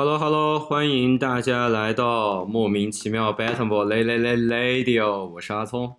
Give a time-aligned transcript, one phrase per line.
[0.00, 5.94] Hello Hello，欢迎大家来到莫名其妙 Battle 雷雷雷 Radio，我是阿聪。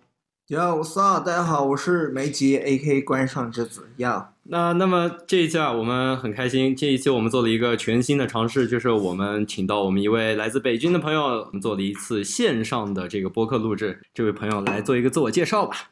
[0.48, 1.20] 哟，我操！
[1.20, 3.02] 大家好，我是梅吉，A.K.
[3.02, 3.88] 关上之子。
[3.96, 14.02] Yo，，那那么这一期啊，我们很开心，这一期我们做了一个全新的尝试，就是我们请到我们一位来自北京的朋友，我们做了一次线上的这个播客录制。
[14.12, 15.91] 这位朋友来做一个自我介绍吧。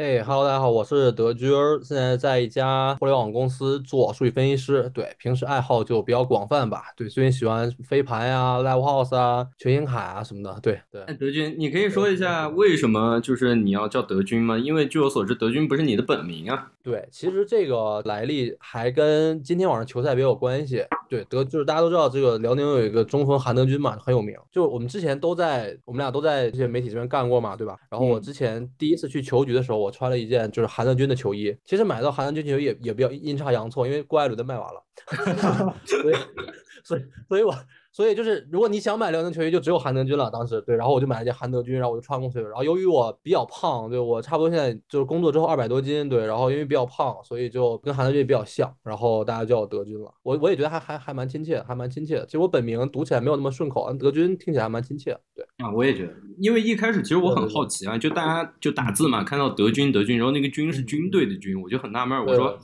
[0.00, 4.90] 哎哈喽，大家好，我是德军儿，现在在一家互联网公司做数据分析师。
[4.94, 6.84] 对，平时爱好就比较广泛吧。
[6.96, 10.58] 对，最近喜欢飞盘呀、Live House 啊、球星卡啊什么的。
[10.62, 11.02] 对对。
[11.02, 14.56] 哎，德军，你可以说一下为什么就是你要叫德军吗？
[14.56, 16.72] 因为据我所知，德军不是你的本名啊。
[16.82, 20.82] 对，其实这个来历还跟今天晚上球赛比较有关系。
[21.10, 24.34] 对，德就是大家都知道，这个辽宁有一个中锋韩德军嘛，很有名。
[24.50, 27.76] 就我们之前都在，我们俩都在这些媒体这边干过嘛，对吧？
[27.90, 31.56] 然后我之前第一次去球局的时候，我穿了一件就是韩德君的球衣。
[31.64, 34.84] 其实买到韩德君球衣也也比较阴差阳错，因为郭艾伦的卖完了，
[35.84, 36.14] 所以
[36.84, 37.54] 所以所以我。
[37.92, 40.30] 所以就是，如果你想买辽宁球衣，就只有韩德君了。
[40.30, 42.44] 当时对，然后我就买了件韩德君，然后我就穿过去了。
[42.48, 50.12] 然后由于我比较胖，对我差不多现在就是工作之后二百多斤，对，然后因为比较胖，所以就跟韩德君比较像，然后大家叫我德军了。
[50.22, 52.24] 我我也觉得还还还蛮亲切，还蛮亲切的。
[52.26, 55.18] 其实我本名读起来没有那么顺口，德军听起来还蛮亲切。
[55.34, 62.56] 对啊，我也觉得，因为一开始其实我很好奇啊，就大家就打字嘛，看到德军德军，然后那个军是军队的军，我就很纳闷，我说。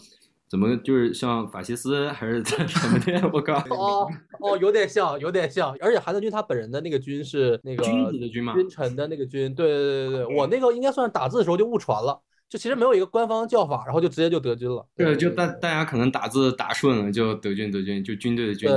[0.49, 3.31] 怎么就是像法西斯还是 在什么的？
[3.33, 3.55] 我靠！
[3.71, 4.09] 哦
[4.41, 5.77] 哦，有点像，有点像。
[5.81, 8.55] 而且韩德君他本人的那个君是那个君子的君吗？
[8.55, 9.53] 君臣的那个君。
[9.55, 14.87] 对对对对对，我那个应该算是打字的时候就误传了，就其实没有一个官方叫法，然后就直接就德军了。
[14.97, 18.71] 对，就大大家可能打字打顺了，就德军德军，就军队的军。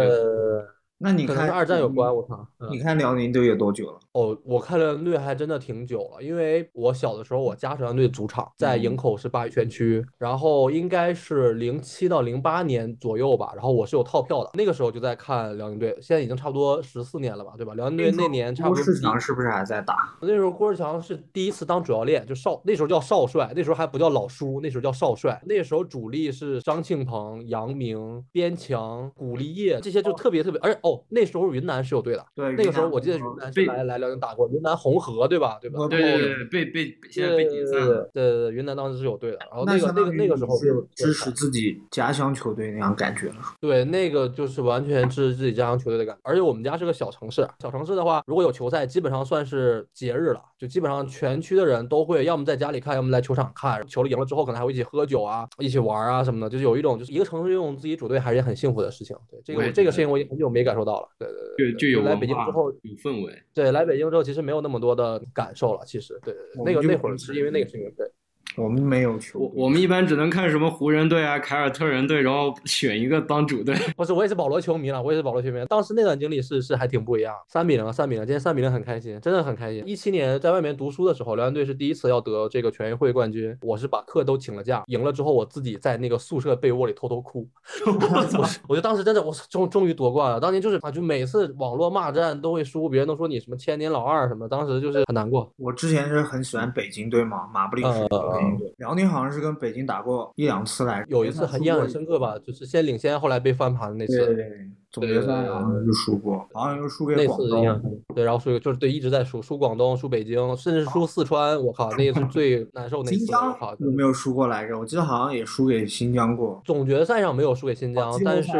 [1.01, 2.45] 那你看二战有关，我操！
[2.69, 3.99] 你看辽宁队有多久了？
[4.11, 17.73] 哦，我看辽宁队还真的挺久了，因为我小的时候我家辽宁队主场在营口市鲅鱼圈区，然后应该是零七到零八年左右吧，然后我是有套票的，那个时候就在看辽宁队，现在已经差不多十四年了吧，对吧？
[17.75, 18.83] 辽宁队那年差不多。
[18.83, 19.95] 郭士强是不是还在打？
[20.21, 25.41] 那时候郭士强是第一次当主教练，就少那时候叫少帅，那时候还不叫老叔，那时候叫少帅。
[25.45, 31.69] 那时候主力是张庆鹏、杨明、边强、古立业这些就特别特别，而且哦那时候云。
[31.69, 35.59] 南是有队的，对，那个时候我记得云南是来来辽宁打过，云南红河对吧？
[35.61, 35.87] 对吧？
[35.87, 38.09] 对对对，被被现在被解散了。
[38.11, 40.57] 对对对，云南当时是有队的，然后那个那个那个时候
[40.95, 43.35] 支持自己家乡球队那样感觉了。
[43.61, 46.21] 对，那个就是完全支持自己家乡球队的感觉。
[46.23, 53.85] 而且我们家是个小城市，小城市的话，如果有球赛，基本上算是节日了，就基本上全区的人都会要么在家里看，要么来球场看。
[53.85, 59.15] 球赢了之后，可能还会一起喝酒啊，一起玩啊什么的，就是有一种就是一个城市拥有自己主队还是很幸福的事情。
[59.29, 61.09] 对，这个这个事情我已经很久没感受到了。
[61.17, 62.35] 对对对，就就有来北京。
[62.45, 65.81] 之后有氛围，对，来北京之后其实没有那么多的感受了。
[65.85, 68.11] 其实，对对对，那个那会儿是因为那个事情，对。
[68.55, 73.75] 我们没有球，我我们一般只能看什么湖人队啊、凯尔特人队，然后选一个当主队。
[73.95, 75.63] 不是，我也是保罗球迷了，我也是保罗球迷。
[75.65, 77.33] 当时那段经历是是还挺不一样。
[77.47, 79.83] 三比零，三比零，今天三比零很开心，真的很开心。
[79.85, 87.47] 一七年在外面读书的时候，辽宁队是第一次要得这个全运会冠军，我是把课都请了假，赢了之后我自己在那个宿舍被窝里偷偷哭。
[87.85, 90.39] 我 我就当时真的，我终终于夺冠了。
[90.39, 95.49] 当年就是啊，就每次网络骂战都会输，别人都说你什么千年老二什么，当时就是很难过。
[95.55, 98.07] 我之前是很喜欢北京队嘛，马布里是
[98.41, 99.19] 北京队，辽宁好。
[99.23, 104.25] 像是跟北京打过一两次来，有一次很印象很深刻吧，就是先领先，后来被翻盘的那次。
[104.25, 104.69] 对对。
[104.91, 107.81] 总决赛好像就输过，好像又输给广东。
[108.15, 111.63] 对，然后输就是对一直在输，输广东，输北京，甚至输四川。
[111.63, 113.17] 我靠，那一次最 难受那次。
[113.17, 114.77] 新疆有没有输过来着？
[114.77, 116.61] 我记得好像也输给新疆过。
[116.65, 118.51] 总决赛上没有输给新疆，但是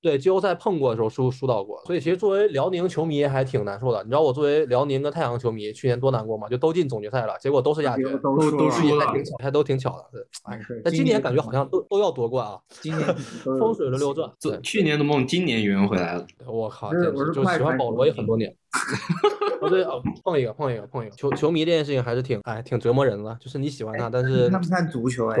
[0.00, 1.80] 对季后赛碰过的时候输输到过。
[1.86, 4.02] 所以其实作为辽宁球迷还挺难受的。
[4.02, 6.48] 你知道我作为辽宁跟太阳球迷去年多难过吗？
[6.48, 9.06] 就都进总决赛了，结果都是亚军，都都输了，
[9.38, 10.04] 还都挺巧的。
[10.12, 12.58] 对，但今年感觉好像都都要夺冠啊。
[12.68, 14.30] 今年 风水轮流转，
[14.62, 16.26] 去年的梦今年圆回来了。
[16.46, 18.54] 我靠，简直就喜欢保罗也很多年。
[19.60, 25.38] 哦对哦，碰一个碰一个碰一个，球球迷这件事情还是挺哎挺折磨人的，就是你喜欢他，但是他不看足球哎，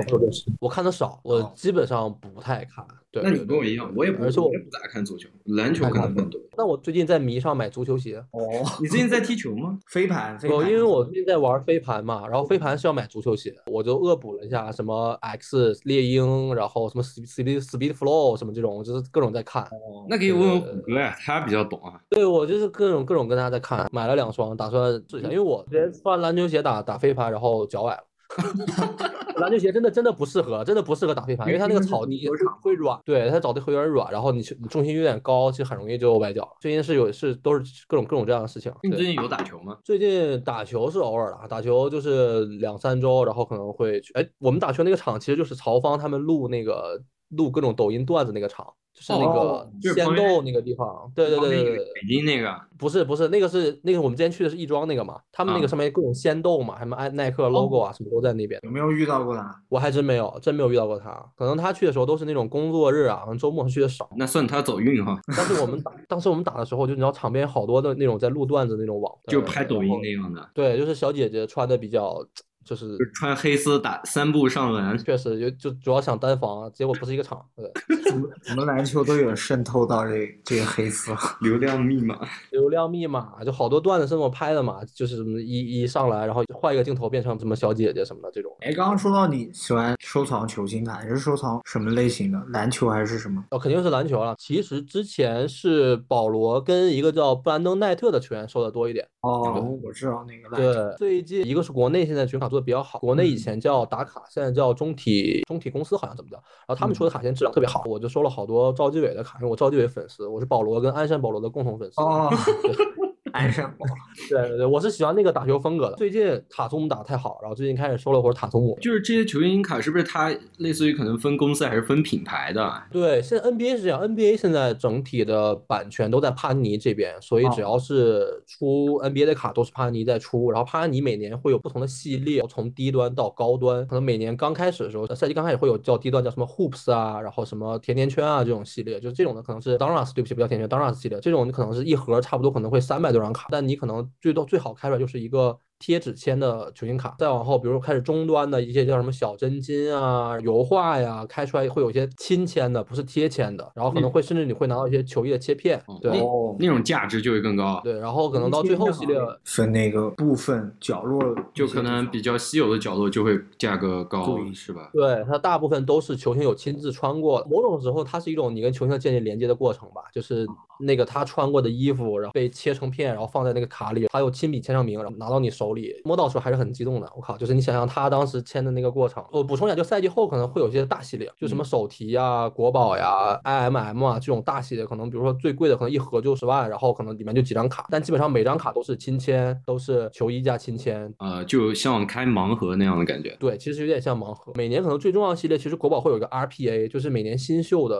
[0.60, 2.86] 我看的少，我基本上不太看。
[3.10, 6.40] 对，那你跟我一样，我也不，而且我也不咋看足球，篮球看的更多。
[6.56, 8.16] 那我最近在迷上买足球鞋。
[8.30, 8.40] 哦，
[8.80, 9.78] 你最近在踢球吗？
[9.86, 19.62] 飞盘，哦，因为我最近在玩飞盘嘛，然后飞盘是要买足球鞋，我就恶补了一下什么 X 猎鹰，然后什么 Speed Speed Flow 什么这种，就是各种在看。
[19.64, 22.00] 哦，那可以问问虎哥呀，他比较懂啊。
[22.08, 28.02] 对，我就是各种各种跟大家在看，买了两双，打算试一下，因为我之前穿篮球鞋打打飞盘，然后脚崴了。
[29.36, 32.28] 篮球鞋真的真的不适合，真的不适合打飞盘，因为它那个草地
[32.62, 36.48] 会软，对它草地会有点软，然后你你重心有点高，其实很容易就崴脚。
[36.60, 38.72] 最近是有是都是各种各种这样的事情。
[38.82, 39.76] 你最近有打球吗？
[39.84, 44.12] 最近打球是偶尔的，打球就是两三周，然后可能会去。
[44.14, 47.02] 哎，我们打球那个场其实就是曹芳他们录那个
[47.36, 48.66] 录各种抖音段子那个场。
[48.94, 51.10] 就是那个仙豆那个地方。
[51.14, 58.60] 对对对对北京那个不是不是，那个是那个我们之前去的是亦庄那个嘛，他们那个啊上面各种仙豆嘛，什么耐耐克 logo 啊，什么都在那边。
[58.62, 59.62] 有没有遇到过他？
[59.70, 61.10] 我还真没有，真没有遇到过他。
[61.38, 64.10] 可能他去的时候都是那种工作日啊，可能周末去的少。
[64.14, 72.22] 那算他走运哈，但是我们打，当时我们打的时候，就你知道场边好多的那种在录段子那种网，就呃拍抖音那样的，对，就是小姐姐穿的比较，
[72.64, 77.44] 就是就穿黑丝打三步上篮，确实就就主要想单防，结果不是一个场。
[77.56, 77.70] 对，
[78.42, 81.12] 怎么篮球都有渗透到这这个黑丝？
[81.42, 82.18] 流量密码。
[82.50, 88.54] 流量密码就好多段子是那么拍的嘛，就是什么一一上来，然后换一个镜头变成什么小姐姐什么的这种。
[88.60, 92.38] 哎，刚刚说到你喜欢收藏球星卡，你是收藏什么类型的？
[92.50, 93.44] 篮球还是什么？
[93.50, 94.34] 哦，肯定是篮球了。
[94.38, 99.06] 其实之前是保罗跟一个叫布兰登奈特的球员收的多一点。
[99.22, 100.56] 哦，我知道那个。
[100.56, 106.36] 对，最近一个是国内现在球员卡做的比较好，国内以前叫打卡，现在叫中体中体公司好像怎么叫。
[106.36, 111.96] 然后他们出的卡现在质量特别好，我就收了好多赵继伟的卡，因为我赵继伟粉丝，我是保罗跟鞍山保罗的共同粉丝。
[113.32, 113.86] 鞍山宝。
[114.28, 115.96] 对对对，我是喜欢那个打球风格的。
[115.96, 118.78] 最近塔图姆打得太好，然后最近开始收了会儿塔图姆。
[118.80, 122.82] 就是这些球星卡是不是它类似于可能分公司还是分品牌的？
[122.90, 145.58] 对，现在 NBA 是这样，NBA 现在整体的版权都在帕尼尼这边，所以只要是出 NBA 的卡都是帕尼尼在出，然后帕尼尼每年会有不同的系列，从低端到高端，可能每年刚开始的时候，赛季刚开始会有叫低端叫什么 Hoops 啊，然后什么甜甜圈啊这种系列，就是这种的可能是 Donuts，对不起不叫甜甜圈 Donuts 系列，这种可能是一盒差不多可能会三百多张卡，但你可能最多最好开出来就是一个。
[145.82, 161.20] 贴纸签的球星卡，再往后，比如开始终端的一些叫什么小真金啊、油画呀，开出来会有一些亲签的，不是贴签的，然后可能会甚至你会拿到一些球衣的切片，哦对哦，那种价值就会更高，对，然后可能到最后系列，分那个部分角落，
[161.52, 164.90] 就可能比较稀有的角落就会价格高，对是吧？
[164.92, 170.46] 对它大部分都是球星有亲自穿过，某种时候它是一种你跟球星建立连接的过程吧，就是
[170.78, 177.10] 那个他穿过的衣服，然后被切成片，然后放在那个卡里，他又亲笔签上名，然后拿到你手里，摸到的时候还是很激动的。
[177.16, 179.24] 我靠，就是你想象他当时签的那个过程。
[179.30, 193.36] 我补充一下，就赛季后可能会有一些大系列，就什么手提呀、国宝呀、IMM 啊这种大系列，可能比如说最贵的可能一盒就十万，然后可能里面就几张卡，但基本上每张卡都是亲签，都是球衣加亲签，呃，就像开盲盒那样的感觉。
[193.38, 194.52] 对，其实有点像盲盒。
[194.54, 197.98] 每年可能最重要的系列，其实国宝会有一个 RPA，就是每年新秀的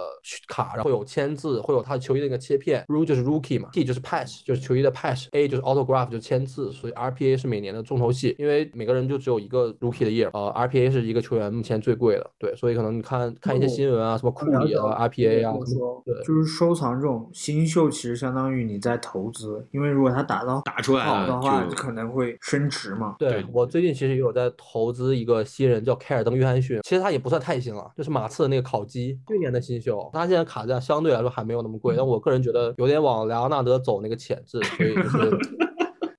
[0.48, 2.84] 卡，然后有签字，会有他的球衣的一个切片。
[2.88, 6.72] R 就是 Rookie 嘛，T 就是 Patch，就是球衣的 Patch，A 就是 Autograph，就是签字。
[6.72, 23.16] 所以 RPA 是每年的重头戏，因为每个人就只有一个 Rookie 的 year，呃，RPA 是一个球员目前最贵的，对，所以可能你看看一些新闻啊，什么库里啊、RPA 啊，就是说对就是收藏这种新秀，其实相当于你在投资，因为如果他打到打出来好的话，就可能会升值嘛。
[23.18, 26.80] 对对我最近其实也有在投资一个新人，叫凯尔登·约翰逊。
[26.82, 30.10] 其实他也不算太新了，就是马刺的那个烤鸡，去年的新秀。
[30.12, 35.30] 他现在卡价相对来说还没有那么贵，但我个人觉得有点往莱昂纳德走那个潜质，所以就是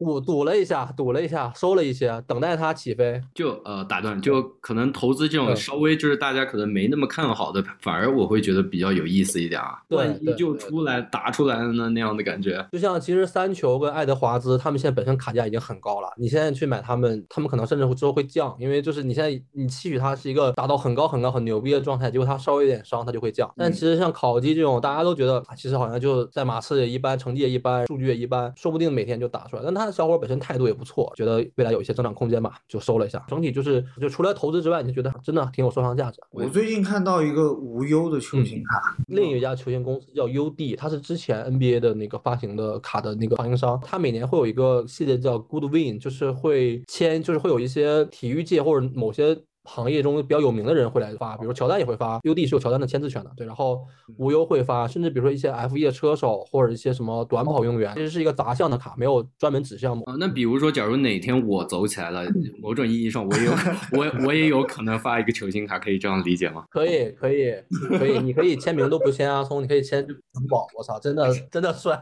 [0.04, 3.22] 赌赌了一下，赌了一下，收了一些，等待它起飞。
[3.34, 9.80] 就呃打断，就可能投资这种稍微就是大家可能没那么看好的，反而我会觉得比较有意思一点啊。
[9.88, 12.66] 对就出来打出来了呢那样的感觉。
[12.72, 23.52] 就像其实三球跟爱德华兹他们现在本身卡价已经很高了，你现在去买他们，他们可能甚至会之后会降，因为就是你现在你期许他是一个达到很高很高很牛逼的状态，结果他稍微有点伤，他就会降。
[23.56, 29.62] 但其实像烤鸡这种，大家都觉得啊其实好像就在马刺也一般，成绩也一般，数据也一般，说不定每天就打出来。
[29.64, 33.24] 但他的小伙本身态度也不错，觉得未来有一些增长空间吧，就收了一下。
[33.28, 36.20] 整体就是就除了投资之外，你就觉得真的挺有收藏价值。
[36.32, 49.38] 我最近看到一个无忧的球星卡，另一家球星公司叫 UD，它是之前 NBA 的那个发行的卡的那个发行商，它每年会有一个系列叫 Good Win，就是会签，就是会有一些体育界或者某些。
[49.66, 53.82] 行业中比较有名的人会来发，比如乔丹也会发，UD 是有乔丹的签字权的，对，然后
[54.18, 60.04] 无忧会发，甚至比如说一些 F1 的车手或者一些什么短跑运动员，其实是一个杂项的卡，没有专门指项目。
[60.06, 62.26] 啊，那比如说，假如哪天我走起来了，
[62.62, 63.52] 某种意义上我也有
[63.94, 66.66] 我我也有可能发一个球星卡，可以这样理解吗？
[66.70, 67.54] 可以，可以，
[67.98, 70.16] 可以，你可以签名都不签阿松，你可以签城
[70.50, 71.98] 堡，我操，真的真的帅，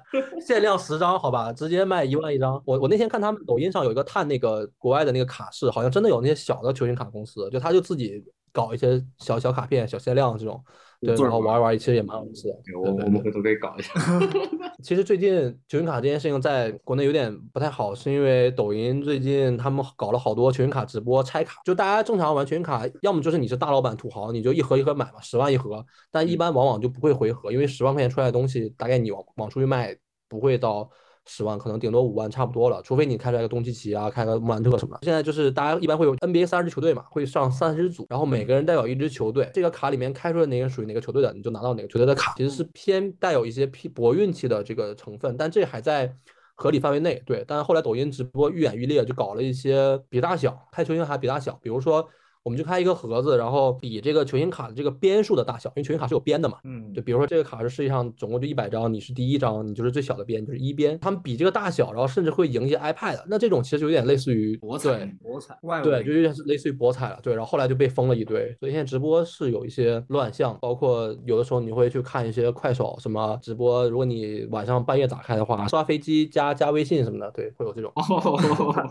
[0.45, 2.61] 限量十张，好吧，直接卖一万一张。
[2.65, 10.63] 我我那天看他们抖音上有一个探那个国外的那个卡市，好像真的有那些小的球星卡公司，就他就自己搞一些小小卡片、小限量这种，
[11.01, 12.55] 对，然后玩一玩，其实也蛮有意思的。
[12.79, 13.93] 我我们回头可以搞一下。
[14.83, 15.31] 其实最近
[15.67, 29.95] 球星卡这件事情在国内有点不太好，是因为抖音最近他们搞了好多球星卡直播拆卡，就大家正常玩球星卡，要么就是你是大老板土豪，你就一盒一盒买嘛，十万一盒，但一般往往就不会回合，因为十万块钱出来的东西，大概你往往出去卖
[30.27, 30.89] 不会到
[31.27, 32.81] 十万，可能顶多五万差不多了。
[32.81, 34.99] 除非你开出来个东契奇啊，开个穆兰特什么的。
[35.03, 42.33] 现在就是大家一般会有 NBA 三十支球队嘛，会上三十组，然后每个人代表一支球队，这个卡里面开出来哪个属于哪个球队的，你就拿到哪个球队的卡。
[42.37, 46.13] 其实是偏带有一些偏博运气的这个成分，但这还在
[46.55, 47.21] 合理范围内。
[47.25, 52.07] 对，但是后来抖音直播愈演愈烈，就搞了一些比大小，开球星还比大小，比如说。
[52.43, 56.57] 我们就开一个盒子，然后比这个球星卡的这个边数的大小，因为球星卡是有边的嘛。
[56.63, 60.97] 嗯，就比如说这个卡是世界上总共就一百张，你是第一张，你就是最小的边，就是一边。
[60.99, 63.21] 他们比这个大小，然后甚至会赢一些 iPad。
[63.27, 67.19] 那这种其实就有点类似于博彩，博彩，对，就有点是类似于博彩了。
[67.21, 77.91] 对，然后后来就被封了一堆，所以现在直播是有一些乱象，包括有的时候你会去看一些快手什么直播，如果你晚上半夜打开的话，刷飞机加加微信什么的，对，会有这种。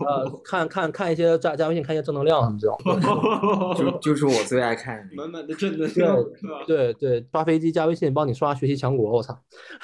[0.07, 2.79] 呃，看看看一些加加微信，看一些正能量什么这种，
[3.77, 4.31] 就就是。
[4.31, 6.17] 我最爱看的，满满的正能量，
[6.65, 9.37] 对对，刷飞机加微信帮你刷学习强国，我操，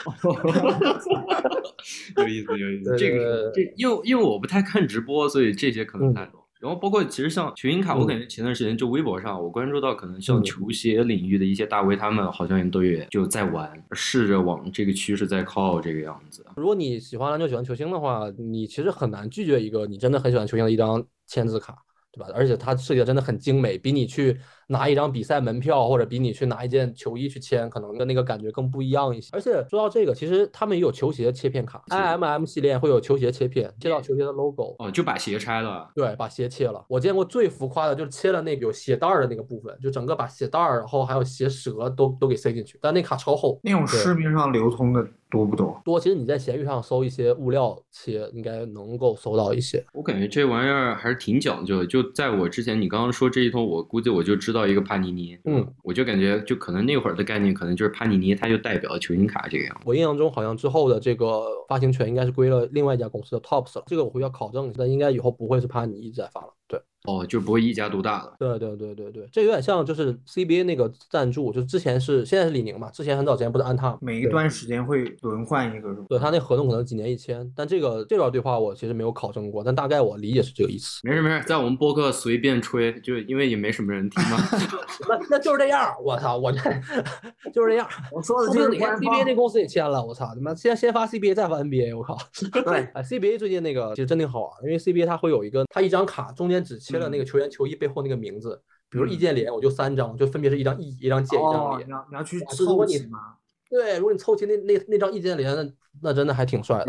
[2.17, 2.95] 有意思有意思。
[2.97, 6.41] 这个这因为因为我不太看直播，所以这些可能不太懂。
[6.61, 16.47] 然后包括其实像球星卡，我感觉前段时间就微博上我关注到，可能像球鞋领域的一些大 V，他们好像也都也就在玩，试着往这个趋势在靠这个样子。
[16.57, 21.75] 如果你喜欢篮球喜欢球星的话，你其实很难拒绝一个你真的很喜欢球星的一张签字卡。
[22.17, 22.31] 对吧？
[22.35, 29.31] 而且它设计的真的很精美，比你去拿一张比赛门票，或者比你去拿一件球衣去签，可能的那个感觉更不一样一些。
[29.33, 34.75] 而且说到这个，其实他们也有球鞋切片卡，I M M 系列会有球鞋切片，切到球鞋的 logo。
[34.79, 35.89] 哦，就把鞋拆了。
[35.95, 36.85] 对，把鞋切了。
[36.89, 42.79] 我见过最浮夸的，就是切了那个有鞋带的那个部分，就整个把鞋带儿，然后还有鞋舌都都给塞进去。
[42.81, 45.07] 但那卡超厚，那种市面上流通的。
[45.29, 45.79] 多不多？
[45.85, 49.85] 多，其实你在闲鱼上搜一些物料切，应该能够搜到一些。
[49.93, 51.87] 我感觉这玩意儿还是挺讲究的。
[51.87, 55.37] 就在我之前，你刚刚说这一通，我估计我就知道一个帕尼尼。
[55.45, 59.81] 嗯，我就感觉就可能那会儿的概念，可能就是帕尼尼，它就代表了球星卡这个样。
[59.85, 63.85] 我印象中好像之后的这个发行权应该是归了另外一家公司的 Tops 了。
[63.89, 66.53] 这个我回去要考证一下，但应该以后不会是帕尼一直在发了。
[66.69, 66.81] 对。
[67.07, 68.35] 哦，就不会一家独大了。
[68.39, 76.05] 对对对对对，这有点像就是 CBA 那个赞助，就之前是现在是李宁嘛，之前很早之前不是安踏，每一段时间会轮换一个，是吧？
[76.09, 81.01] 对他那合同可能几年一签，但这个这段对话我其实没有考证过，但大概我理解是这个意思。
[81.05, 84.37] 没事没事，在我们播客随便吹，就因为也没什么人听嘛。
[85.09, 86.59] 那那就是这样，我操，我这
[87.53, 87.87] 就是这样。
[88.13, 92.17] 我说的就是你看 CBA 那公司也签了，我操，他妈先先发 CBA 再发 NBA，我靠。
[92.53, 97.75] 对，哎，CBA 最近那个其实真挺好玩，因为 CBA 它会有一个，它一张卡中间只切了那个球员球衣。
[97.75, 101.87] 背后那个名字，比如易建联，我就三张，就分别是一张易，一张建，一张联。
[101.87, 103.35] 你要你要去凑齐吗？
[103.69, 105.73] 对，如果你凑齐那那那张易建联，那
[106.03, 106.85] 那真的还挺帅的。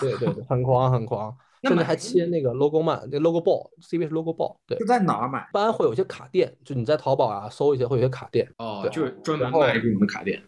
[0.00, 4.56] 对对对，很狂很狂， 甚至还切那个 logo man，，那 logo ball，C B 是 logo ball。
[4.66, 5.40] 对，就在哪儿买？
[5.40, 8.48] 一般会有些卡店，就你在淘宝啊搜一些，会有些卡店。
[8.58, 10.42] 哦，就是专门卖这种的卡店。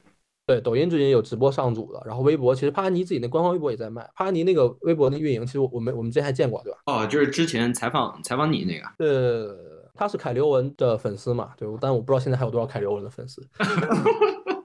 [0.48, 4.08] 对，抖音最近有直播上组的，然后微博其实帕安尼自己那官方微博也在卖。
[4.16, 6.78] 帕安尼那个微博那运营，其实我们我们之前还见过，对吧？
[6.86, 9.04] 哦，就是之前采访采访你那个。
[9.04, 9.54] 呃。
[10.00, 11.50] 他是凯刘文的粉丝嘛？
[11.56, 13.44] 对，但我不知道现在还有多少凯刘文的粉丝。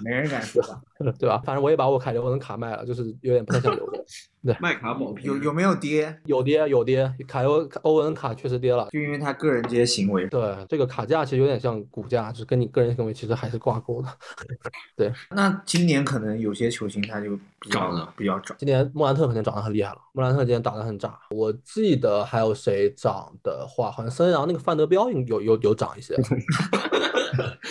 [0.00, 0.80] 没人敢说吧？
[1.18, 1.42] 对吧？
[1.44, 4.04] 反正我也把我凯刘文的卡卖了，就是有点不太想留着。
[4.44, 6.16] 对， 卖卡保有有没有跌？
[6.26, 10.26] 有跌有跌，凯欧欧文卡确实跌了，就因为他个人这些行为。
[10.28, 14.08] 对，这个卡价其实有点像股价，就是跟你个人行为其实还是挂钩的。
[14.96, 17.36] 对，那今年可能有些球星他就
[17.70, 18.56] 涨了，比较涨。
[18.58, 21.18] 今年莫兰特肯定涨得很厉害了，莫兰特今年打得很炸。
[21.30, 26.16] 我记得还有谁涨的话，好像森狼那个范德彪有有有涨一些。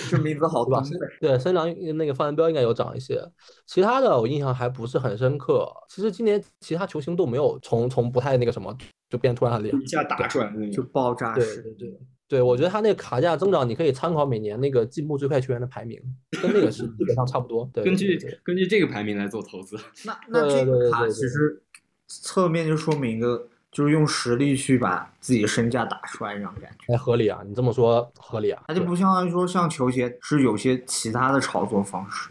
[0.10, 0.82] 这名字好吧？
[1.20, 3.22] 对，森狼那个范德彪应该有涨一些，
[3.66, 5.68] 其他的我印象还不是很深刻。
[5.90, 8.76] 其实今年其他球星都没有从从不太那个什么
[9.10, 11.62] 就变突然很厉害，一下打出来就爆炸式。
[11.62, 16.02] 对对对，对我觉得他那个卡价增长，你可以参考每年那个进步最快球员的排名，
[16.42, 17.70] 跟那个是基本上差不多。
[17.74, 19.78] 对，根据根据这个排名来做投资。
[20.06, 21.64] 那 那这个卡其实
[22.08, 23.48] 侧面就说明一个。
[23.72, 27.42] 就是用实力去把自己身价打出来，那种感觉，哎，合理啊！
[27.48, 28.62] 你这么说合理啊？
[28.68, 32.30] 它就不相当于说像球鞋是有些其他的炒作方式，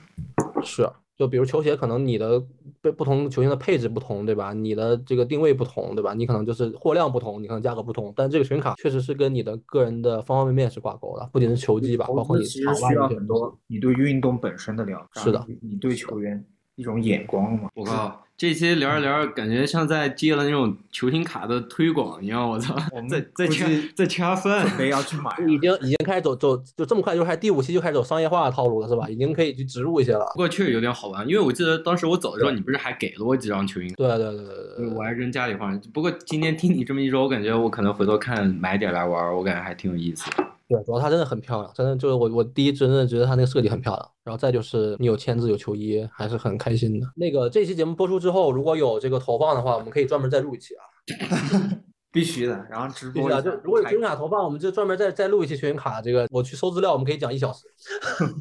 [0.62, 2.42] 是，就比如球鞋，可能你的
[2.82, 4.52] 被不同球星的配置不同，对吧？
[4.52, 6.12] 你的这个定位不同，对吧？
[6.12, 16.44] 你可能就是货量不同，你可能价格不同，但这个球星卡确实是跟你的个人的方方面面是挂钩的，不仅是球技吧，包括你其实需要很多你对运动本身的了解，是的，你对球员
[16.75, 17.70] 一种眼光嘛。
[17.75, 18.23] 我靠。
[18.40, 22.49] 这期聊着聊着，感觉像在接了那种球星卡的推广一样。
[22.49, 22.75] 我操，
[23.06, 29.06] 在在掐在掐分，准备要去买，已经已经开始走走，就这么快就开始第五期就开始走商业化的套路了，是吧？
[29.11, 30.25] 已经可以去植入一些了。
[30.32, 33.92] 不过确实有点好玩，因为我记得当时我走的时候，你不是还给了我几张球星？
[33.92, 35.90] 对对对对对，我还扔家里放着。
[35.92, 40.30] 不过今天听你这么一说，我感觉我可能回头看买点来玩，我感觉还挺有意思。
[40.70, 47.06] 对，主要它真的很漂亮，真的就是我我第一真的觉得它那个设计很漂亮，然后再就是你有签字有球衣，还是很开心的。
[47.16, 50.82] 那个这期节目播出之后，如果有这个投放的话，我们可以专门再录一期啊。
[52.12, 53.40] 必须的，然后直播必须啊！
[53.40, 56.02] 就如果有球星卡投放，我们就专门再再录一期球星卡。
[56.02, 57.68] 这个我去搜资料，我们可以讲一小时。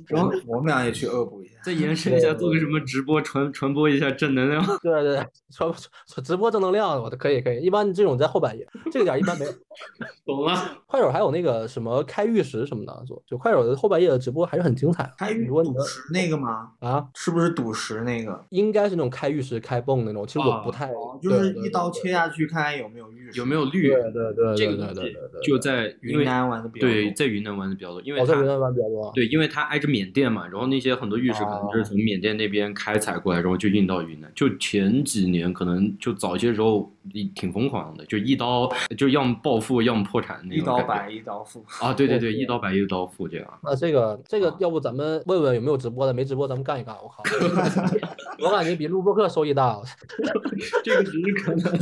[0.07, 4.63] 然后 我们俩也去恶补一下，再延伸一下，做个什么直播传传播一下正能量。
[4.81, 5.15] 对对，
[5.51, 5.71] 传
[6.07, 7.61] 传直播正能量，我的可以可以。
[7.61, 9.51] 一般这种在后半夜，这个点一般没有。
[10.25, 10.81] 懂了。
[10.87, 15.13] 快手还有那个什么开玉石什么的做，就快手的后半夜的直播还是很精彩的。
[15.17, 16.71] 开玉石那个吗？
[16.79, 18.45] 啊，是不是赌石那个？
[18.49, 20.25] 应该是那种开玉石开泵那种。
[20.27, 23.89] 其实我不太，就是一刀切下去看看有没有玉石，有没有绿。
[23.89, 26.93] 对对对，这个对对就在云南玩的比较多。
[26.93, 29.11] 对，在云南玩的比较多，因为在云南玩比较多。
[29.15, 34.31] 对，因为它挨着缅甸嘛，然后那些很多玉石就是从缅甸那边开采过来，然后就运到云南。
[34.35, 36.91] 就前几年可能就早些时候
[37.35, 40.57] 挺疯狂的，就一刀就要么暴富，要么破产那种。
[40.57, 41.63] 一刀白，一刀富。
[41.81, 43.47] 啊，对对对，一刀白，一刀富这样。
[43.63, 46.13] 那这个这个，要不咱们问问有没有直播的？
[46.13, 46.95] 没直播咱们干一干。
[47.01, 47.23] 我靠，
[48.43, 49.79] 我感觉比录播课收益大。
[50.83, 51.77] 这个只是可能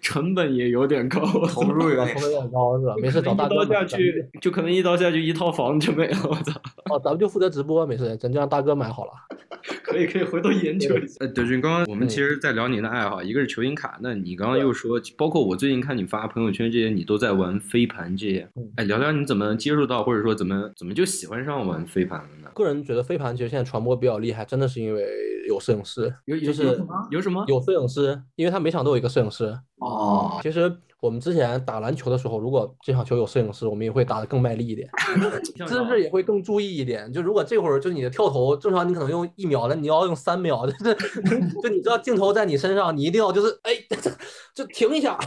[0.00, 2.94] 成本也有点高，投入也有点高是吧？
[3.00, 3.64] 没事，找大哥。
[3.64, 6.60] 一刀下去就可能一刀下去一套房就没了，我操！
[6.90, 9.07] 哦，咱们就负责直播，没事，咱就让大哥买好了。
[9.82, 11.16] 可以 可以，回头研究一下。
[11.20, 18.48] 呃，德军，刚刚我们其实在聊您的爱好，一个是球星卡，那你刚刚又说，包括我最近看你发朋友圈这些，你都在玩飞盘这些。
[18.76, 22.50] 哎，聊聊你怎么接触到，或者说怎么怎么就喜欢上玩飞盘了呢？
[22.54, 25.04] 个人觉得飞盘其实现在传播比较厉害，真的是因为
[25.48, 29.58] 有摄影师，有就是有什么有摄影师，因为他每场都有一个摄影师。
[29.76, 30.76] 哦，其实。
[31.00, 34.88] 我们之前打篮球的时候，如果这场球有摄影师，我们也会打得更卖力一点，
[35.66, 37.12] 姿势也会更注意一点。
[37.12, 40.94] 就如果这会儿就你的跳投，正常你可能用一秒的，你要用三秒， 就是
[41.62, 43.72] 就你知道镜头在你身上，你一定要就是哎，
[44.54, 45.18] 就停一下，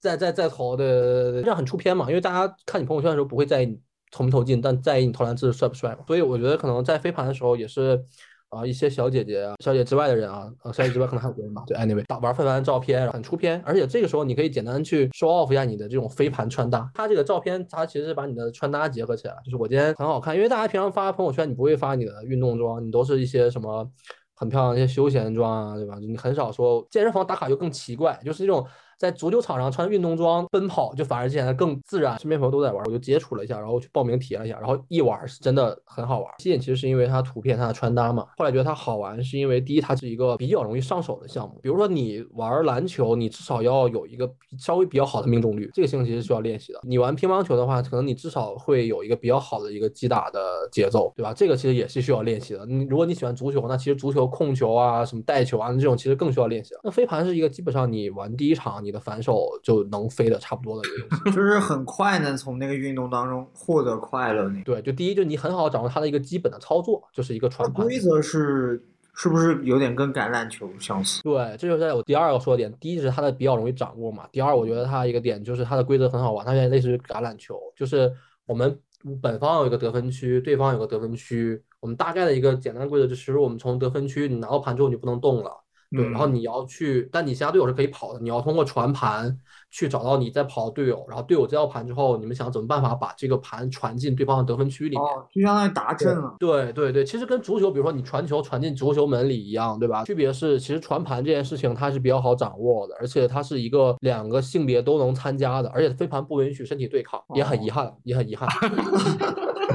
[0.00, 2.06] 再再再投的，这样很出片嘛。
[2.08, 3.78] 因为大家看你朋友圈的时候不会在意你
[4.10, 5.98] 投没投进，但在意你投篮姿势帅不帅嘛。
[6.06, 8.04] 所以我觉得可能在飞盘的时候也是。
[8.50, 11.62] 啊，一些小姐姐啊，小姐之外的人啊，呃，小姐之外可能还有别人吧。
[11.66, 16.90] 对，anyway，打玩飞盘的照片很出片，而且这个时候你可以简单去 show off 一下你的这种飞盘穿搭。
[16.94, 23.88] 它这个照片，它其实是把你的穿搭结合起来，就是我今天很好看，因为大家平常发朋友圈，你不会发你的运动装，你都是一些什么
[24.34, 25.98] 很漂亮的一些休闲装啊，对吧？
[26.00, 28.66] 你很少说健身房打卡就更奇怪，就是这种。
[29.00, 32.18] 在足球场上穿运动装奔跑，就反而显得更自然。
[32.18, 36.30] 身边朋友都在玩，我就接触了一下，然后去报名体验了一下，然后一玩是真的很好玩。
[36.38, 38.26] 吸引其实是因为它图片、它的穿搭嘛。
[38.36, 41.58] 后来觉得它好玩，是因为第一，它是一个比较容易上手的项目。
[41.62, 46.80] 比如说你玩篮球，你至少要有一个稍微比较好的命中率，这个性其实需要练习的。
[46.82, 51.32] 你玩乒乓球的话，可能你至少会有一个比较好的一个击打的节奏，对吧？
[51.32, 52.66] 这个其实也是需要练习的。
[52.66, 56.74] 你如果你喜欢足球，那其实足球控球啊、什么带球啊这种其实更需要练习。
[56.84, 64.48] 那飞盘是一个基本上你玩第一场，你的反手就能飞的差不多的一个游戏，就是很快能从那个运动当中获得快乐。
[64.48, 67.84] 那对，就第一，就你很好掌握它的一个基本的操作，就是一个传盘。
[67.84, 68.82] 规则是
[69.14, 71.22] 是不是有点跟橄榄球相似？
[71.22, 72.72] 对，这就是我第二个说的点。
[72.80, 78.10] 第一是它的比较容易掌握嘛，第二我觉得它一个点就是它的规则很好玩，它有点类似于橄榄球，就是
[78.46, 78.78] 我们
[79.20, 85.50] 本方有一个得分区，对方有个得分区，我们大概的一个简单规则就是，我们从得分区你拿到盘之后你就不能动了。
[85.90, 88.20] 对，然后你要去，但你其他队友是可以跑的。
[88.20, 89.36] 你要通过传盘
[89.70, 95.02] 去找到你在跑的队友，然后队友接到盘之后，你们想怎么办法把这个盘传进对方的得分区里面？
[95.02, 96.36] 哦，就相当于达阵了。
[96.38, 100.04] 对对对，其实跟足球，比如说你传球传进足球门里一样，对吧？
[100.04, 108.48] 区别是，其实传盘这件事情它是比较好掌握的，而且它是一个两个性别都能参加的，而且飞盘不允许身体对抗，也很遗憾，也很遗憾。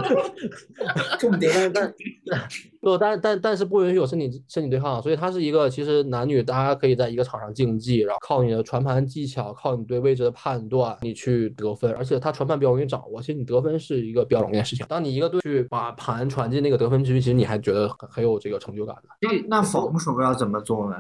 [1.19, 1.93] 重点，但
[2.25, 2.47] 但
[2.81, 14.85] 不，但但但是不允许有身体身体对抗，所以它是一个其实男女大家可以在一个场上竞技，然后靠你的传盘技巧，靠你对位置的判断，你去得分，而且它传盘比较容易掌握，其实你得分是一个比较容易的事情。
[14.87, 19.03] 当你一个队去把盘传进那个得分区，其实你还觉得很很有这个成就感的。
[19.21, 20.95] 那那防守要怎么做呢？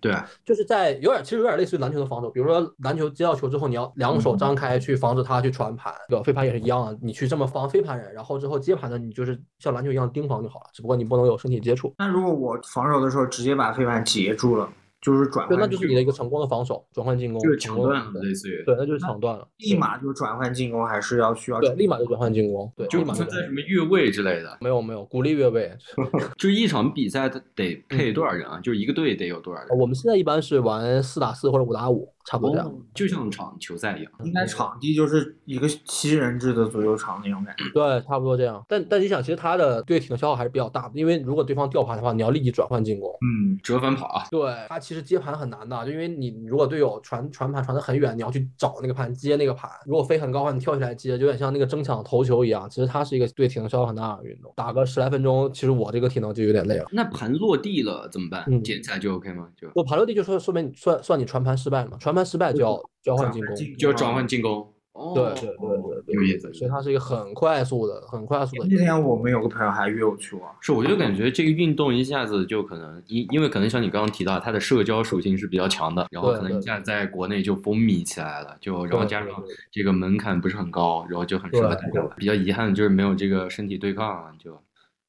[0.00, 2.30] 对，就是在有点，其实有点类似于篮球的防守。
[2.30, 6.22] 比如说篮球接到球之后，你要两手张开去防止他去传盘，对吧？
[6.22, 11.94] 飞盘也是一样的，你去这么防飞盘人，然后之后接盘的你就是像篮球一样盯防就好了，只不过你不能有身体接触。
[11.98, 14.68] 那如果我防守的时候直接把飞盘截住了？
[15.00, 19.46] 就是转换，对，那就是你的一个成功的防守，转换进攻，就是抢断了，类似于，对，那就是抢断了。
[19.58, 21.60] 立马就转换进攻，还是要需要？
[21.60, 24.58] 对，立马就转换进攻，对，就不存在什么越位之类的。
[24.60, 25.72] 没有没有，鼓励越位。
[26.36, 28.60] 就一场比赛得配多少人啊？
[28.60, 29.68] 就是一个队得有多少人？
[29.78, 32.12] 我们现在一般是玩四打四或者五打五。
[32.24, 32.68] 差不多这样。
[32.68, 34.12] 哦就像场球赛一样。
[34.24, 37.64] 应该场地就是一个七人制的足球场那种感觉。
[37.72, 38.62] 对，差不多这样。
[38.68, 43.08] 但但你想，其实他的对体能消耗还是比较大的，因为如果对方吊盘的话，你要立即转换进攻。
[43.22, 49.70] 嗯，折返跑啊，对他其实接盘很难的，就因为你你如果队友传传盘传的很远，你要去找那个盘接那个盘。
[49.86, 52.68] 如果飞很高的话，你跳起来接，就有点像那个争抢头球一样。
[52.68, 54.52] 其实它是一个对体能消耗很大的运动。
[54.56, 56.86] 打个十来分钟，其实我这个体能就有点累了。
[56.92, 58.44] 那盘落地了怎么办？
[58.48, 59.48] 嗯捡起来就 OK 吗？
[59.56, 63.56] 就我盘落地就说说明你算算你传盘失败了嘛，传盘失败就要交换进攻。
[63.78, 64.72] 就要转换进攻。
[64.92, 65.56] 哦，对对
[66.04, 66.52] 对有意思。
[66.52, 68.66] 所以它是一个很快速的、很快速的。
[68.68, 79.28] 那天我们有个朋友还约我去玩，是，我就感觉这个运动一下子就可能因因为可能像你刚刚提到，它的社交属性是比较强的，然后可能一下子在国内就风靡起来了，就然后加上
[79.70, 82.10] 这个门槛不是很高，然后就很适合大家玩。
[82.16, 84.60] 比较遗憾的就是没有这个身体对抗啊，就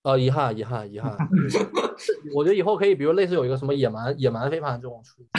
[0.03, 1.15] 呃，遗憾，遗憾，遗憾。
[2.33, 5.21] 我觉得以后可以，比如类似有一个什么野蛮野蛮飞盘这种出，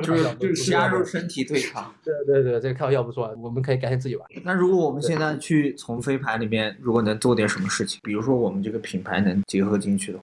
[0.00, 1.92] 就是就是加入身体对抗。
[2.02, 4.26] 对对对，这个开玩笑不错，我们可以改天自己玩。
[4.44, 10.18] 那如果我们现在去从飞盘里面，如果能做点什么事情，比如说我们这个品牌能结合进去的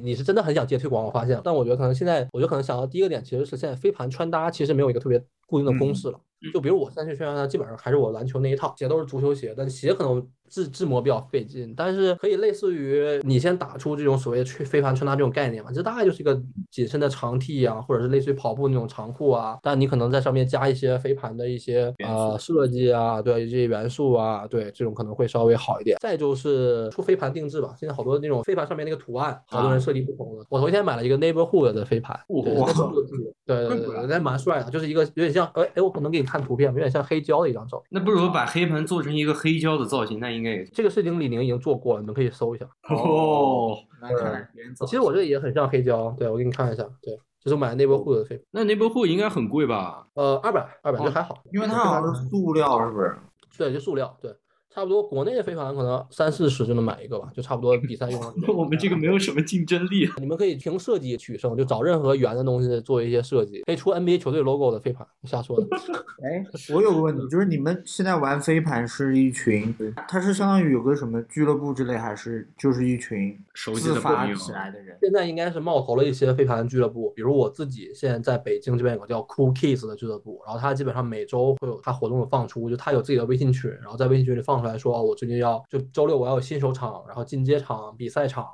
[0.00, 1.40] 你是真的很想接推广，我发现。
[1.42, 6.20] 但我觉得可能现在，我觉得可能想到第一个点，其实是现在飞盘穿搭其实没有一个特别固定的公式了。
[6.54, 25.96] 就比如我现在去宣传它，基本上还是我篮球那一套，鞋都是足球鞋，但鞋可能制制模比较费劲，但是可以类似于你先打出这种所谓吹飞盘穿搭这种概念嘛，这大概就是一个紧身的长 T 啊，或者是类似于跑步那种长裤啊，但你可能在上面加一些飞盘的一些呃设计啊，对这些元素啊，对这种可能会稍微好一点。
[26.00, 30.44] 再就是出飞盘定制吧，现在好多那种飞盘上面那个图案，好多人设计不同的。
[30.48, 33.12] 我头一天买了一个 Neighborhood 的飞盘，对，哇那 设计
[33.46, 37.88] 对对对，那蛮帅的，就是一个有点像，哎哎，我可能给你看图片，有点像黑胶的一张照片。
[37.90, 42.64] 那不如把黑盘做成一个黑胶的造型，那应该也这个事情李宁已经做过了，你们可以搜一下。
[42.88, 43.76] 哦。
[44.00, 44.48] 那看
[44.86, 50.06] 其实我这个也很像黑胶，对我给你看一下，对，就是我买的 Neighborhood 的飞盘，那那波货应该很贵吧？
[50.14, 53.16] 呃，二百二百哦就还好，因为它好像是塑料，是不是？
[53.58, 54.32] 对，就塑料，对，
[54.74, 58.32] 差不多国内的飞盘可能三四十就能买一个吧，就差不多比赛用的。
[58.52, 60.08] 我们这个没有什么竞争力。
[60.18, 65.66] 你们可以凭设计取胜，就找任何圆的东西做一些设计，可以出 NBA 球队 logo 的飞盘，瞎说的。
[66.22, 69.74] 哎，我有个问题，就是你们现在玩飞盘是一群，
[70.06, 74.96] 它是相当于有个什么俱乐部之类，还是就是一群熟悉自的朋友发起来的人？
[75.00, 88.46] 现在应该是冒头了一些飞盘俱乐部，比如我自己现在在北京这边有个叫 Cool Kids 的俱乐部，然后他基本上每周会有他活动的放出，就他有自己的微信群，然后在微信群里放出来说，哦，我最近要就周六我要有新手场，然后进阶场、比赛场。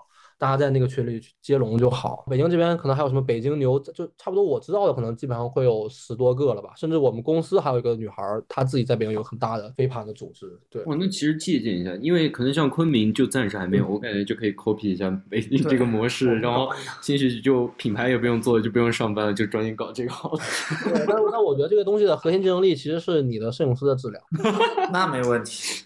[0.44, 2.22] 大家在那个群里去接龙就好。
[2.28, 6.74] 北京这边可能还有什么北京牛，就差不多我知道的，可能基本上会有十多个了吧。
[6.76, 10.46] 甚至我们公司还有一个女孩，她自己在北京有很大的飞盘的组织。
[10.68, 16.68] 对，哇，那其实借鉴一下，因为可能像昆明就暂时还没有，我感觉就可以 copy 一下北京这个模式，然后
[17.00, 20.38] 兴许就品牌也不用做，就不用上班了，就专心搞这个好了。
[20.84, 24.22] 对，但那我觉得这个东西的核心竞争力其实是你的摄影师的质量。
[24.92, 25.84] 那没问题。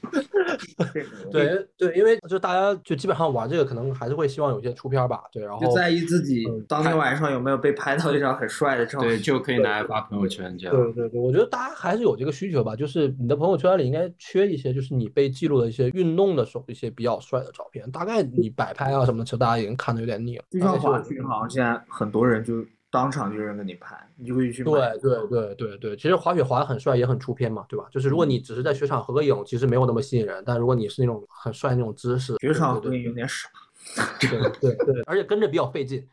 [1.31, 5.23] 对对，因为就大家就基本上玩这个，可能还是会希望有些出片儿吧。
[5.33, 9.09] 对，然后就在意自己嗯当天晚上有没有被拍到一张很帅的照片。
[9.11, 10.75] 对，就可以拿来发朋友圈这样。
[10.75, 17.91] 对对对，我觉得大家还是有这个需求吧，就是你的朋友圈里应该缺一些，就是你被记录的一些运动的时候一些比较帅的照片。
[17.91, 20.45] 大概你摆拍啊什么的，其实大家已经看的有点腻了。
[20.51, 24.71] 就像滑雪，好像现在很多人就当场就扔给你拍，你就可以去买。
[24.71, 27.87] 对对对对对，其实滑雪滑的很帅，也很出片嘛，对吧？
[27.91, 30.43] 就是如果你只是在雪场合个影，其实没有那么吸引人。
[30.47, 33.49] 但如果你是那种很帅那种姿势，雪场会有点傻。
[33.51, 33.68] 对对对，
[35.07, 36.07] 而且跟着比较费劲，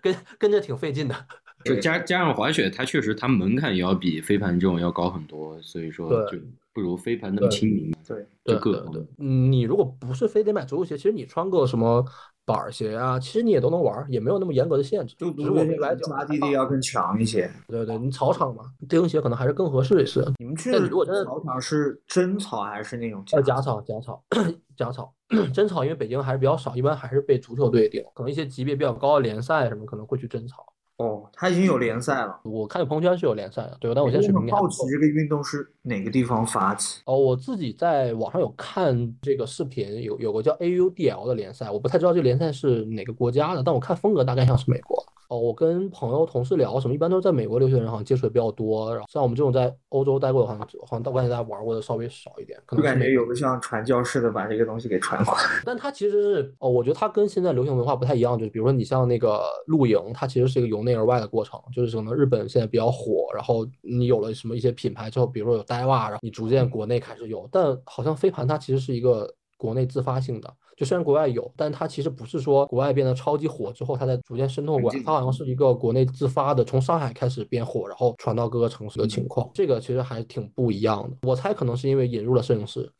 [0.00, 1.14] 跟跟着挺费劲的。
[1.64, 6.36] 就加加上滑雪，它确实它门槛也要比飞盘这种要高很多，所以说就
[6.72, 7.92] 不如飞盘那么亲民。
[8.06, 12.04] 对，对对对，嗯，你如果不是非得买足球鞋，其实你穿个什么
[12.44, 15.14] 板儿鞋啊，其实你也都能玩儿，也没有那么严格的限制。
[15.16, 17.48] 就只是我们来讲，抓地力要更强一些。
[17.68, 20.20] 对对，你草场嘛，钉鞋可能还是更合适一些。
[20.40, 24.20] 你们去的如果真的草场是真草还是那种呃，假假草，假草，
[24.76, 25.14] 假草，
[25.52, 30.64] 真草，因为北京还是比较少，一般还是被足球队顶，可能一些级别比较高的联赛什么可能会去争吵。
[30.98, 32.38] 哦，他已经有联赛了。
[32.44, 37.00] 我看朋友圈是有联赛的，对，但我现在水平很好奇这个运动是哪个地方发起？
[37.06, 45.02] 哦，我自己在网上有看这个视频，有有个叫 AUDL 的联赛，我不太知道这个联赛是哪个国家的，但我看风格大概像是美国。
[45.32, 48.92] 哦，我跟朋友、同事聊什么，一般都是在美国留学的人，好像接触的比较多。
[48.92, 55.40] 然后像我们这种在欧洲待过的，好像好像我感觉大家玩过的稍微少一点，可能感觉有个像传教士的把这个东西给传过来。
[55.64, 70.52] 但它其实是哦，我觉得它跟现在流行文化不太一样，就是比如说你像那个露营，它其实是一个由内而外的过程，就是可能日本现在比较火，然后你有了什么一些品牌之后，比如说有 Daiwa，然后你逐渐国内开始有，但好像飞盘它其实是一个国内自发性的。
[70.76, 79.50] 就虽然国外有，但它其实不是说国外变得超级火之后，它才逐渐渗透过来，它好像是一个国内自发的，从上海开始变火，然后传到各个城市的情况。
[79.54, 81.28] 这个其实还挺不一样的。
[81.28, 82.90] 我猜可能是因为引入了摄影师。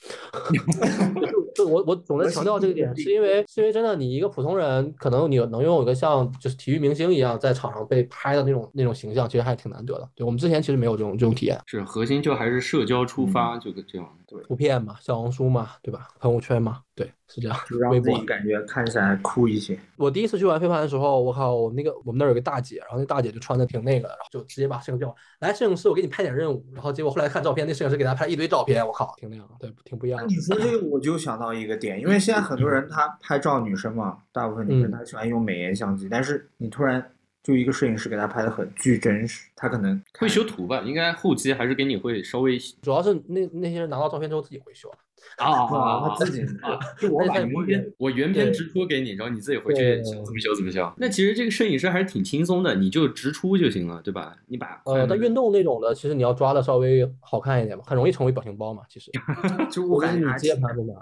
[1.55, 10.09] 就我我总在强调这个点，是因为是因为真的，你一个普通人，可能你能拥有一个像就是体育明星一样在场上被拍的那种那种形象，其实还挺难得的。
[10.15, 11.61] 对我们之前其实没有这种这种体验。
[11.67, 14.09] 是核心就还是社交出发，就这样。
[14.27, 16.09] 对，图片嘛，小红书嘛，对吧？
[16.19, 17.57] 朋友圈嘛，对，是这样。
[17.69, 19.79] 就让自己感觉看起来酷一些。
[19.97, 26.65] 我第一次去玩飞盘的时候，我靠，我那个我们那儿有个大姐，然后那大姐就穿的挺那个，然后就直接把摄影叫来，摄影师，我给你拍点任务。
[26.75, 30.21] 然后结果后来看照片，那摄影师给他拍一堆照片，我靠，挺那样，对，挺不一样。
[30.21, 37.03] 的你说这个，我就想到一个点，因为现在很多人他拍照，女生嘛，大部分女生她喜欢用美颜相机，但是你突然
[37.43, 40.81] 就一个摄影师给他拍的很巨真实，他可能会修图吧？
[40.83, 44.99] 应该后期还是给你会稍微，主要是那那些人拿到照片之后自己会修啊
[45.39, 50.93] 啊， 他自己啊，就我把原片我原片直出给你，然后你自己回去想怎么修怎么修。
[50.97, 54.37] 那其实这个摄影师还是挺轻松的，你就直出就行了，对吧？
[54.47, 59.11] 你把呃，但运动那种的，其实你要抓的稍微好看一点嘛，很容易成为表情包嘛，其实
[59.71, 60.95] 就我感觉你接盘真的。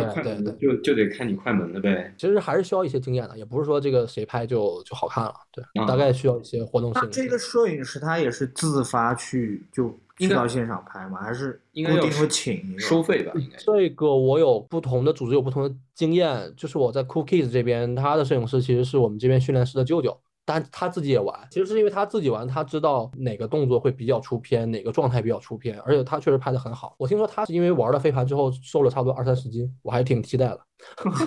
[0.00, 2.14] 对对对，就就得看你快门了呗。
[2.16, 5.34] 其实还是需要一些经验的，也不是说这个谁拍就就好看了。
[5.52, 7.08] 对，大概需要一些活动性。
[7.10, 11.20] 这个摄影师他也是自发去就去到现场拍吗？
[11.22, 13.32] 还是应该要请收费吧？
[13.36, 20.18] 应该这个我有不同的组织有不同的经验，就是我在 Cookies 这边，他的摄影师其实是我们这边训练师的舅舅。
[20.54, 26.94] 但他自己也玩，其实是因为他自己玩，他知道哪个动作会比较出片，哪个状态比较出片，而且他确实拍的很好。
[26.98, 30.60] 我听说他是因为玩了飞盘之后瘦了差不多二三十斤，我还挺期待的。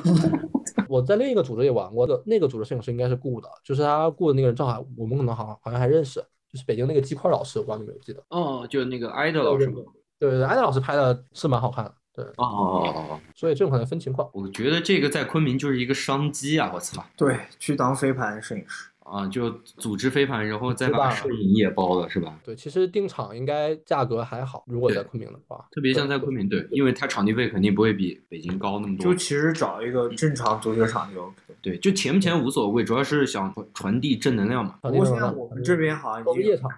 [0.88, 6.20] 我在另一个组织也玩过的，那个组织摄影师应该是雇的，就是他雇的那个人正好我们可能好像好像还认识，
[6.52, 8.24] 就是北京那个鸡块老师，我不知道你有没有记得？
[8.30, 9.78] 哦，就那个艾德老师吗？
[10.20, 11.94] 对对对，艾德老师拍的是蛮好看的。
[12.14, 14.30] 对，哦哦哦哦，所以这种可能分情况。
[14.32, 16.72] 我觉得这个在昆明就是一个商机啊！
[16.74, 18.90] 我操，对，去当飞盘摄影师。
[19.06, 22.40] 啊，就组织飞盘，然后再把摄影也包了，是吧？
[22.44, 29.06] 对，其实定场应该价格还好，如果在昆明的话，特别像在昆明，对，因为它场地费肯定不会比北京高那么多。
[29.06, 31.36] 就其实找一个正常足球场就 OK。
[31.62, 34.80] 对，就钱不钱无所谓，主要是想传递正能量嘛。
[34.82, 36.70] 不过现在我们这边好像夜场。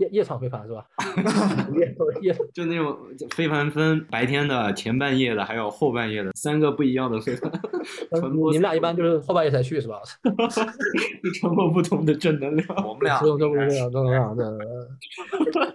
[0.00, 0.84] 夜夜场飞盘是吧？
[1.74, 2.96] 夜夜就那种
[3.34, 7.50] 飞盘分白天的、前半夜的，还有后半夜的三个不一样的飞盘。
[8.50, 10.00] 你们俩一般就是后半夜才去是吧？
[11.40, 12.68] 传播不同的正能量。
[12.86, 14.58] 我们俩正正能量，正能量，对对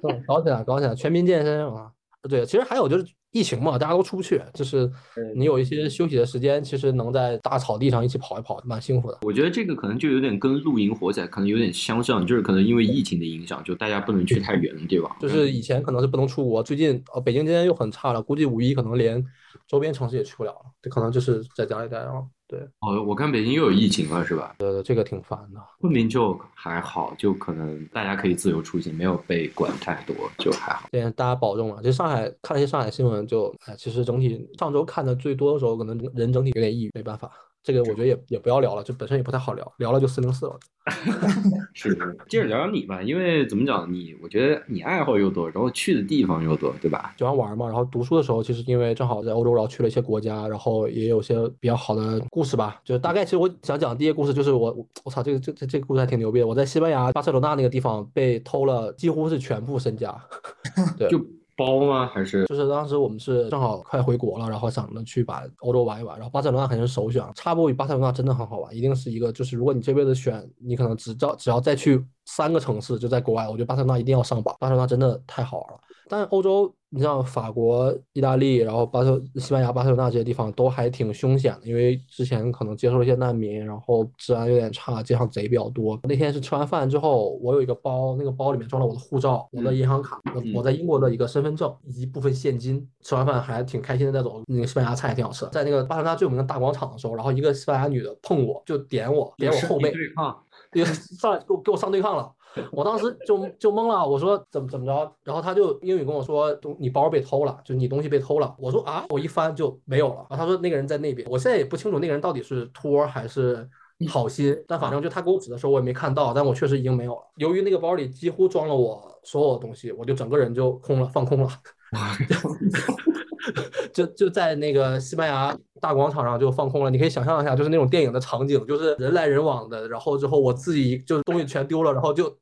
[0.01, 1.91] 对，搞起来，搞起来，全民健身啊！
[2.29, 3.05] 对，其实还有就是。
[3.33, 4.89] 疫情嘛，大家都出不去，就是
[5.35, 9.17] 你有一些休息的时间，其实能在大草地上一起跑一跑，蛮幸福的。
[9.23, 15.17] 我觉得这个可能就有点跟露营火起来可能有点相像，就是可能因为疫情的影响，就大家不能去太远，对吧？
[15.19, 19.21] 就是以前可能是不能出国，最近呃北京今天又很差了，估计五一可能连
[19.67, 22.11] 周边城市也去不了了，这可能就是在家里待着。
[22.53, 24.55] 对，哦，我看北京又有疫情了，是吧？
[24.59, 25.59] 呃，这个挺烦的。
[25.79, 30.87] 昆明就还好，就可能大家可以自由出行，没有被管太多，就还好。
[30.91, 31.81] 对，大家保重了。
[31.81, 37.31] 就上海看了一些上海新闻，就哎，其实整体上周看的最多的时候，可能人整体有点抑郁，没办法。
[37.63, 40.59] 这个我觉得也也不要聊了，就本身也不太好聊，聊了就四零四了。
[41.73, 41.97] 是，
[42.27, 47.15] 接着聊聊你吧，因为怎么讲，你我觉得你爱好又多，然后去的地方又多，对吧？
[47.17, 52.81] 喜欢玩嘛，然后读书的时候，其实因为正好在欧洲，然后去了一些国家，然后也有些比较好的故事吧。
[52.83, 56.47] 就大概其实我想讲第一个故事，就是我我操，这个这这这个故事还挺牛逼的。
[56.47, 60.13] 我在西班牙巴塞罗那那个地方被偷了，几乎是全部身家。
[60.99, 61.09] 对。
[61.09, 61.25] 就。
[61.55, 62.09] 包吗？
[62.13, 67.23] 还是就是当时我们是正好快回国了，然后想着去把欧洲玩一玩，然后巴塞罗那肯定是首选。
[67.35, 74.55] 插播，巴塞罗那真的很好玩，一定是一个就是如果你这辈子选，你可能只要只要再去三个城市，就在国外，我觉得巴塞罗那一定要上榜。
[74.59, 75.79] 巴塞罗那真的太好玩了，
[76.13, 76.71] 但欧洲。
[76.95, 85.99] 你像法国、意大利，然后巴塞、西班牙、巴塞罗那这些地方都还挺凶险的，因为之前可能接收了一些难民，然后治安有点差，街上贼比较多。
[86.03, 90.21] 那天是吃完饭之后，我有一个包，那个包里面装了我的护照、我的银行卡、
[90.53, 92.87] 我在英国的一个身份证以及部分现金。
[93.01, 95.47] 吃完饭还挺开心的在走，那个西班牙菜也挺好吃。
[95.51, 100.43] 在那个巴塞罗那最有名的大广场的时候，然后一个西班牙女的碰我，就点我，点我后背，对抗，
[101.19, 102.31] 上来给我给我上对抗了。
[102.71, 108.55] 我当时就就懵了，我说怎么怎么着，然后他就英语跟我说，东你包被偷了，就你东西被偷了。
[108.57, 110.25] 我说啊，我一翻就没有了。
[110.29, 113.67] 然后他说那个人在那边，我现在也不清楚那个人到底是托还是
[114.09, 117.21] 好心，但反正就他给我指的时候我也没看到，但我确实已经没有了。
[117.37, 121.49] 由于那个包里几乎装了我所有的东西，我就整个人就空了，放空了。
[123.91, 126.89] 就就在那个西班牙大广场上就放空了。
[126.89, 129.85] 你可以想象一下，就是那种电影的场景，就是人来人往的。
[129.89, 132.33] 然后之后我自己就是东西全丢了，然后就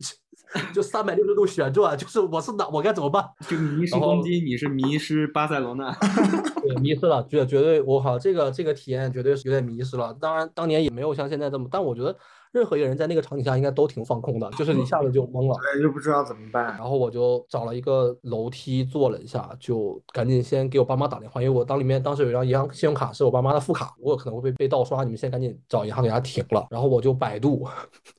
[0.71, 3.25] 就三百六十度旋转，就是我是哪我该怎么办？
[3.49, 5.91] 就迷失攻击，你是迷失巴塞罗那，
[6.61, 10.15] 对，迷失了，绝绝对我靠，这个这个体验绝对是有点迷失了。
[10.21, 12.15] 当然当年也没有像现在这么，但我觉得。
[12.51, 16.65] 任何一个人在那个场景下应该都挺放空的，就是一下子就懵了， 对，就不知道怎么办。
[16.77, 26.67] 然后我就找了一个楼梯坐了一下，就赶紧先给我爸妈打电话，因为我当里面当时有一张银行信用卡是我爸妈的副卡，我可能会被被盗刷，你们先赶紧找银行给他停了。
[26.69, 27.67] 然后我就百度。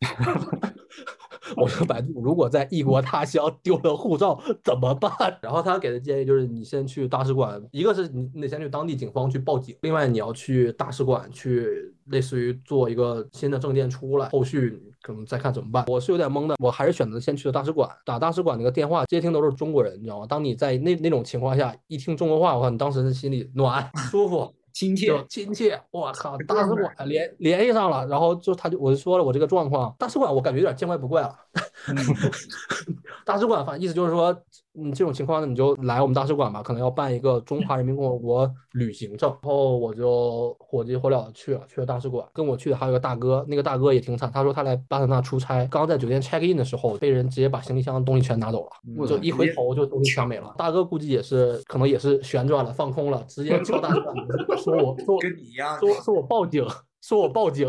[1.56, 5.10] 我说百度，如果在异国他乡丢了护照怎么办？
[5.42, 15.84] 然后他给的建议就是，你先去大使馆，一个是你你得先去当地警方去报警，另外你要去大使馆去，类似于做一个新的证件出来，后续可能再看怎么办。
[15.88, 20.26] 我是有点懵的，我还是选择先去的大使馆，打大使馆那个电话接听都是中国人，你知道吗？
[20.26, 24.52] 当你在那那种情况下一听中国话，我靠，你当时的心里暖 舒服。
[24.72, 26.36] 亲切，亲切，我靠！
[26.38, 31.38] 大使馆联联系上了，然后就他就我就说了我这个状况，大使馆我感觉有点见怪不怪了。
[33.24, 34.36] 大使馆反正意思就是说。
[34.74, 39.28] 嗯，这种情况呢，你就来我们大使馆吧，可能要办一个中华人民共和国旅行证。
[39.42, 42.26] 然后我就火急火燎的去了，去了大使馆。
[42.32, 50.54] 跟我去的还有个大哥，那个大哥也挺惨，他说他来巴塞纳出差，刚在酒店 check in 的时候，被人直接把行李箱的东西全拿走了，就一回头就东西全没了。
[50.56, 54.16] 大哥估计也是，可能也是旋转了，放空了，直接敲大使馆，
[54.56, 56.66] 说我说跟你一样，说说我报警，
[57.02, 57.68] 说我报警。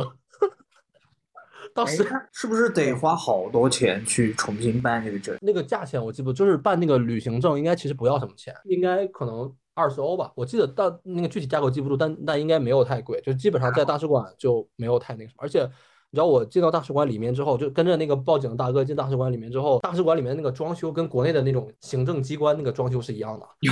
[1.74, 5.38] 当时是不是得花好多钱去重新办这个证？
[5.42, 10.32] 那个价钱我记不，就是办那个旅行证，应该其实不要什么钱，应该可能二十欧吧。
[10.36, 15.70] 我记得到那个具体价格记不住，但但应该没有太贵，就基本上在大使馆就没有太那个什么，而且。
[16.14, 23.46] 你知道我进到大使馆里面之后，就跟着那个报警的大哥进大使馆里面之后，大使馆里面那个装修跟国内的那种行政机关那个装修是一样的。
[23.60, 23.68] 你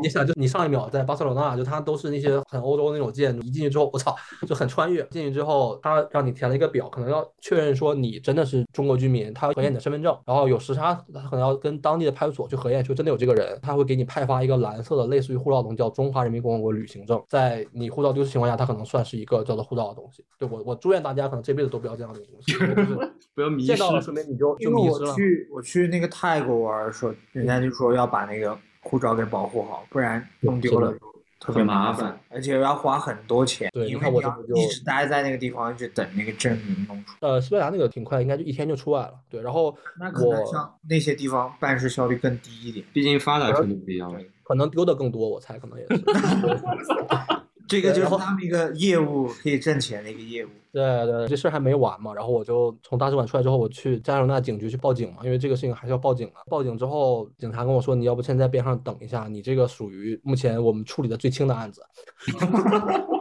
[0.00, 4.14] 你想，就你上一秒在巴塞罗那，就它都是那些很欧洲那种建筑，一进去之后，我操，
[4.46, 5.04] 就很穿越。
[5.10, 17.20] 进去之后，他让你填了一个表，可能要确认说你真的是中国居民，他核验你的身份证，然后有时差，他可能要跟当地的派出所去核验，说真的有这个人，他会给你派发一个蓝色的，类似于护照的，叫中华人民共和国旅行证。
[17.28, 20.24] 在你护照丢失情况下，它可能算是一个叫做护照的东西。
[20.38, 22.54] 对我，我祝愿大家可能这辈子都不要这样的东西。
[23.34, 30.94] 不要迷失，见到了说明你就因为我去我去那个泰国玩的时候，人家就说要把那个护照给保护好，不然弄丢了
[31.40, 33.68] 特别麻烦，而且要花很多钱。
[33.72, 34.22] 对，因为我
[34.54, 37.16] 一直待在那个地方，一直等那个证明弄出。
[37.20, 39.14] 呃，西班牙那个挺快，应该就一天就出来了。
[39.28, 46.02] 对，然后那可能像那些地方办事效率更低一点，毕竟发达程度不一样，可能丢的更多，我猜可能也是。
[47.66, 50.48] 这个就是他们一个业务可以挣钱的一个业务。
[50.70, 52.12] 对对，这事儿还没完嘛。
[52.12, 56.34] 然后我就从大使馆出来之后，我去加拿大警局去报警嘛，因为这个事情还是要报警的。
[56.50, 61.80] 报警之后，警察跟我说：“你要不先在边上等一下，你这个属于目前我们处理的最轻的案子。”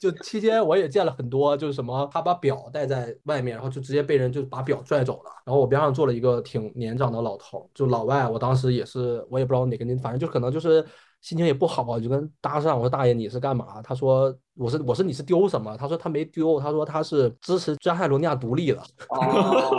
[0.00, 5.30] 就期间我也见了很多，就是什么他把表带在外面，然后就直接被人就把表拽走了。
[5.44, 8.26] 然后我边上坐了一个挺年长的老头，就老外。
[8.26, 10.82] 我当时也是，我也不知道哪个年，反正就可能就是。
[11.20, 12.74] 心情也不好，就跟搭讪。
[12.74, 18.78] 我说：“大爷，你是干嘛？”他说：“我是，我是，你是丢什么？”他说：“他没丢。”他说：“他是支持加泰罗尼亚独立的。
[19.10, 19.76] ”哦，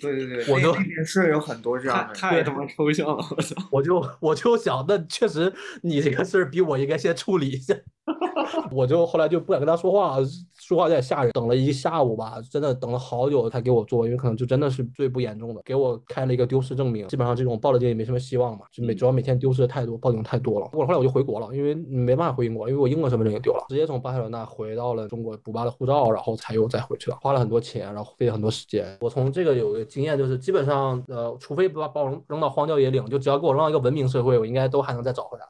[0.00, 3.54] 对对对，我就那边是有很多这样的，太他妈抽象了，我操！
[3.70, 7.74] 我就我就想，那确实你这个事儿比我应该先处理一下。
[8.70, 10.18] 我就后来就不敢跟他说话。
[10.54, 17.06] 说话有点吓人，等了一下午吧，真的等了好久才给我做，因为可能就真的是最不严重的，给我开了一个丢失证明。
[17.08, 20.68] 基本上这种报了警也没什么希望嘛，就每主要每天丢失的太多，报警太多了。
[20.72, 28.96] 我后来我就回国了，因为没办法回英国，因为我英国身份证也丢了，直接从巴塞罗那回到了中国补办了护照，然后才又再回去了，花了很多钱，然后费了很多时间。
[29.00, 35.44] 我从这个有个经验，就是基本上呃，除非把把我扔到荒郊野岭，就只要给我扔到一个文明社会，我应该都还能再找回来。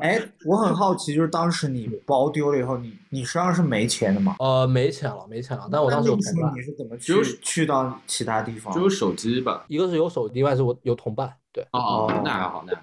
[0.00, 4.36] 哎，我很好奇，就是当时你包丢了以后，你你身上是没钱的吗？
[4.38, 5.68] 呃，没钱了，没钱了。
[5.70, 6.52] 但我当时有同伴。
[6.54, 8.72] 你是怎么去去到其他地方？
[8.74, 9.64] 就是手机吧。
[9.68, 11.32] 一个是有手机，另外是我有同伴。
[11.54, 11.64] 对。
[11.70, 12.74] 哦，那还好，那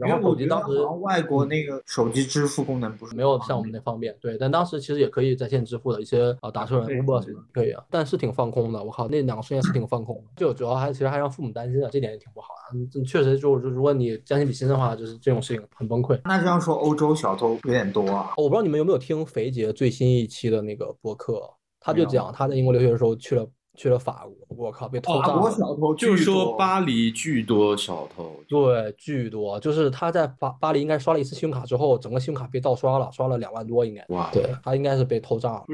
[0.00, 12.48] 然后手机当时外国那个手机支付功能不是没有像我们那方便，对，但当时其实也可以在线支付的一些啊打车人 Uber 什么可以啊，但是挺放空的，我靠，那两个瞬间是挺放空的，就主要还其实还让父母担心的，这点也挺不好
[12.92, 16.20] 的，确实就就如果你将心比心的话，就是这种事情很崩溃。
[16.24, 21.40] 那这样说，欧洲小偷有点多啊，我不知道你们有没有听肥杰最新一期的那个播客，
[21.78, 23.46] 他就讲他在英国留学的时候去了。
[23.76, 25.50] 去了法国，我靠，被偷法国炸了。
[25.56, 34.04] 小偷就是说巴黎巨多小偷，对，巨多，就是他在巴巴黎应该刷了一次信用卡之后，整个信用卡被盗刷了，刷了两万多应该。
[34.08, 35.64] 哇，对他应该是被偷账了。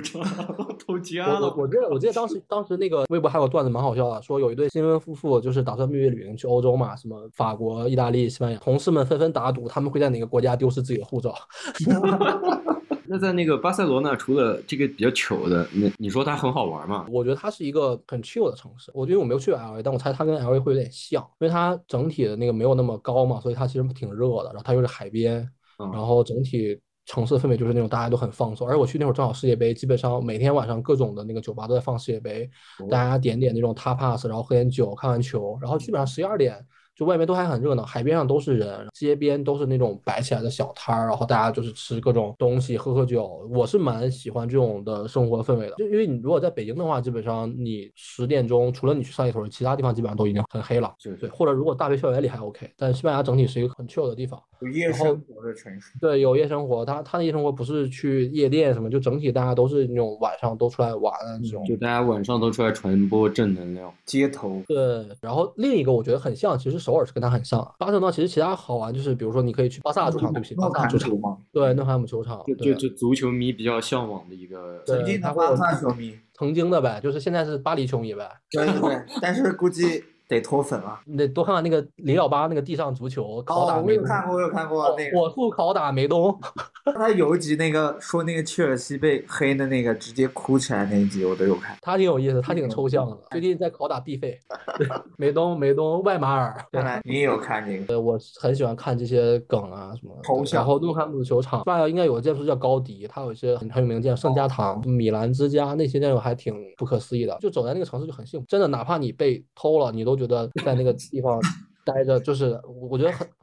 [0.85, 1.55] 偷家了。
[1.57, 11.33] 我记得我记得当时当时那个微博还有段子蛮好笑的，说有一对新婚夫妇就是打算蜜月旅行去欧洲嘛，什么法国、意大利、西班牙，同事们纷纷打赌他们会在哪个国家丢失自己的护照。
[13.13, 17.07] 那在那个巴塞罗那，除了这个比较糗的，你你说它很好玩吗？
[17.11, 18.91] 我觉得它是一个很 chill 的城市。
[18.95, 24.45] 我觉得我没有去过 LA，但我猜它跟 LA 会有点像，因为它整体的那个没有那么高嘛，所以它其实挺热的。
[24.47, 25.47] 然后它又是海边，
[25.79, 28.67] 嗯然后整体城市的氛围就是那种大家都很放松。
[28.67, 32.49] 而且我去那会儿正好世界杯，基本上每天晚上各种的那个酒吧都在放世界杯，
[32.89, 36.65] 大家点点那种 tapas，然后喝点酒，看完球，然后基本上十一二点。
[36.95, 43.49] 就外面都还很热闹，海边上都是人，街边都是那种摆起来的小摊儿，然后大家就是吃各种东西，喝喝酒。
[43.51, 50.93] 我是蛮喜欢这种的生活氛围的，就因为你如果在北京的话，基本上你十点钟除了你去三里屯，其他地方基本上都已经很黑了。
[51.03, 54.41] 对对，或者如果大学校园里还 OK，但西班牙整体是一个很 chill 的地方。
[54.61, 55.99] 有夜生活的城市。
[56.01, 61.65] 对，有夜生活，它它的夜生活不是去夜店什么，就整体大家都是那种晚上都出来玩的这种。
[61.65, 63.93] 就大家晚上都出来传播正能量。
[64.05, 67.61] 街头对，然后另一个我觉得很像，其实首尔是跟它很像。
[67.79, 71.39] 巴塞罗那其实其他好玩，就是比如说你可以去巴萨主场，对不起，巴萨主场，吗？
[71.53, 74.83] 对，诺坎姆球场，就就就足球迷比较向往的一个。
[74.85, 78.29] 对曾经的巴萨球迷，曾经的呗，就是现在是巴黎球迷呗。
[78.51, 80.03] 对对对，但是估计
[80.33, 80.99] 得脱粉了。
[81.05, 86.39] 你得多看看那个李老八那个地上足球，拷打哦，我有看过，我有看过那个，火速拷打梅东。
[86.97, 91.77] 他有一集那个说那个切尔西被黑的那个，直接哭起来那一集，我都有看。
[91.81, 93.17] 他挺有意思，他挺抽象的。
[93.31, 94.41] 最近在拷打毕费，
[94.79, 96.53] 对，梅东、梅东、外马尔。
[96.71, 107.37] 对看来你也有看这个，呃，我很喜欢看这些梗啊什么抽象然后诺坎普球场，西班牙应该有个建筑叫高迪，他有一些很很有名的建筑，圣家堂、米兰之家那些建筑还挺不可思议的。
[107.41, 111.41] 就走在那个城市就很幸福，真的，哪怕你被偷了，你都觉得在那个地方
[111.85, 113.27] 待着，就是我我觉得很。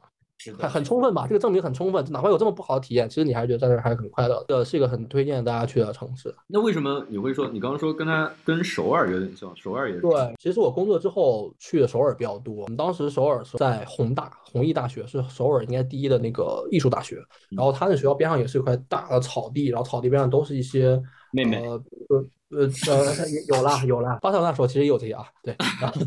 [0.58, 2.02] 很很充分吧，这个证明很充分。
[2.10, 4.46] 哪怕有这么不好的体验，其实你还是觉得在那儿还是很快乐的。
[4.48, 6.34] 这是一个很推荐大家去的城市。
[6.46, 9.54] 那为什么你会说你刚刚说跟他跟首尔有点像？
[9.54, 10.00] 首尔也是。
[10.00, 12.62] 对，其实我工作之后去的首尔比较多。
[12.62, 17.22] 我们当时首尔是在弘大弘毅大学，是首尔应该第一的那个艺术大学。
[17.50, 20.98] 然后他那学校边上也是一块大的草地，然后草地边上都是一些
[21.32, 21.78] 妹妹呃
[22.50, 24.18] 呃呃有啦有啦。
[24.20, 25.56] 巴塞罗那时候其实有这些啊，对。
[25.80, 26.00] 然后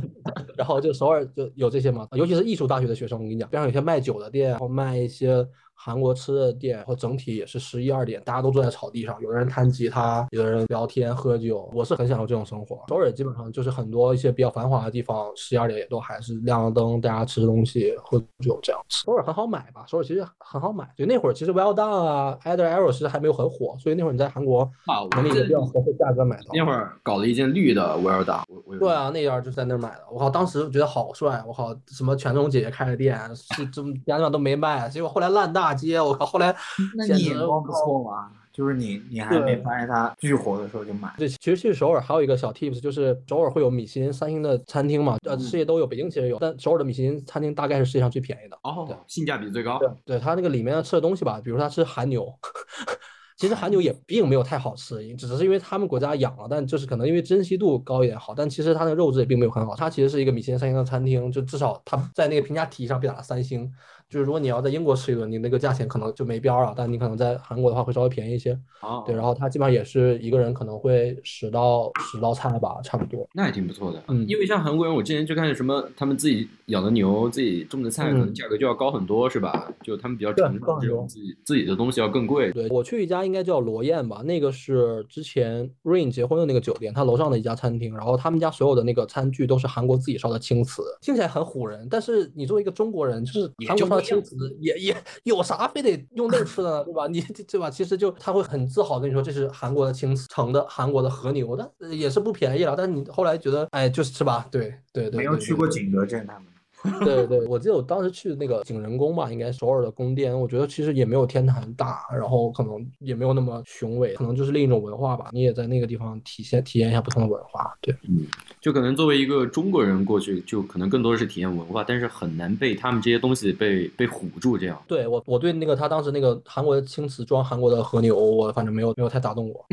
[0.57, 5.47] 然后就首尔就有这些嘛，尤其是艺术大学的学生，我跟你讲，边上有些卖酒的店，然后卖一些。
[5.76, 11.69] 韩国吃的店，然后整体也是十一二点，大家都坐在草地上，有的人弹吉他，有的人聊天喝酒。
[11.74, 12.82] 我是很享受这种生活。
[12.88, 18.82] 首尔基本上就是很多一些比较繁华的地方，十一二点也都还是亮了灯，大家吃东西喝酒这样。
[18.89, 19.84] 首尔很好买吧？
[19.88, 20.89] 首尔其实很好买。
[20.95, 24.69] 对，那会儿其实 Well Done 啊，Either Arrow 其实还没有很火，所以那会儿你在韩国
[25.15, 26.43] 能以比较合适价格买到。
[26.53, 30.03] 那会儿搞了一件绿的 Well Done，我我对啊，那样就在那儿买的。
[30.11, 36.55] 我靠，当时觉得好帅，我靠，什么全中姐姐开的店，是这么家地方都没卖，结果后来烂大街，我靠，后来
[36.97, 41.14] 那你眼光不错嘛，就是你你还没发现它巨火的时候就买。
[41.16, 48.57] 对，其实去首尔还有一个小 tips，就是首尔会有米其林三星的餐厅嘛，呃，世界都有，北京其实有，但首尔的米其林餐厅大概是世界上最便宜的。
[48.64, 49.78] 哦对，性价比最高。
[49.78, 52.28] 对，对，它那个里面吃的东西吧，比如说它吃韩牛，
[53.38, 59.76] 其实韩牛也并没有太好吃，只是因为他们国家养了，但就是可能因为珍惜度高一点好，但其实它那个肉质也并没有很好。
[59.76, 63.70] 它其实是一个米其林三星的餐厅，就至少它在那个评价体系上被打了三星。
[64.09, 68.57] 就是如果你要在英国吃一顿，你那个价钱可能就没边儿了，但你可能在韩国的话会稍微便宜一些。
[68.81, 73.27] 哦，对，然后它基本上也是一个人可能会十到十道菜吧，差不多。
[73.33, 74.03] 那也挺不错的。
[74.07, 79.71] 嗯因为像韩国人，我之前就看什么他们自己养的牛、自己种的菜，可能嗯价格就要高很多，是吧？
[79.81, 82.51] 就他们比较对崇尚这种自己自己的东西要更贵。
[82.51, 97.07] 对我去一家应该叫罗燕吧，那个是之前 Rain 结婚的那个酒店，他楼上的一家餐厅，然后他们家所有的那个餐具都是韩国自己烧的青瓷，听起来很唬人，但是你作为一个中国人，就是也韩国烧的青瓷也也有啥非得用那吃的呢，对吧？
[97.07, 97.69] 你 对吧？
[97.69, 104.47] 其实就他会很自豪跟你说这是韩国的青瓷成的韩国的和牛，但呃也是不便宜了，但是你后来觉得哎就是是吧？
[104.51, 106.47] 对对对，没有去过景德镇他们。
[107.03, 115.29] 对对，我记得我当时去那个景仁宫吧，应该首尔的宫殿，我觉得其实也没有天坛大，然后可能也没有那么雄伟，可能就是另一种文化吧。
[115.31, 117.73] 你也在那个地方体现体验一下不同的文化。
[117.81, 118.25] 对，嗯，
[118.59, 124.81] 就可能作为一个中国人过去，就可能更多的是体验文化，但是很难被他们这些东西被被唬住这样。
[124.88, 129.65] 对我我对那个他当时那个韩国的青瓷装韩国的和牛，我反正没有没有太打动我。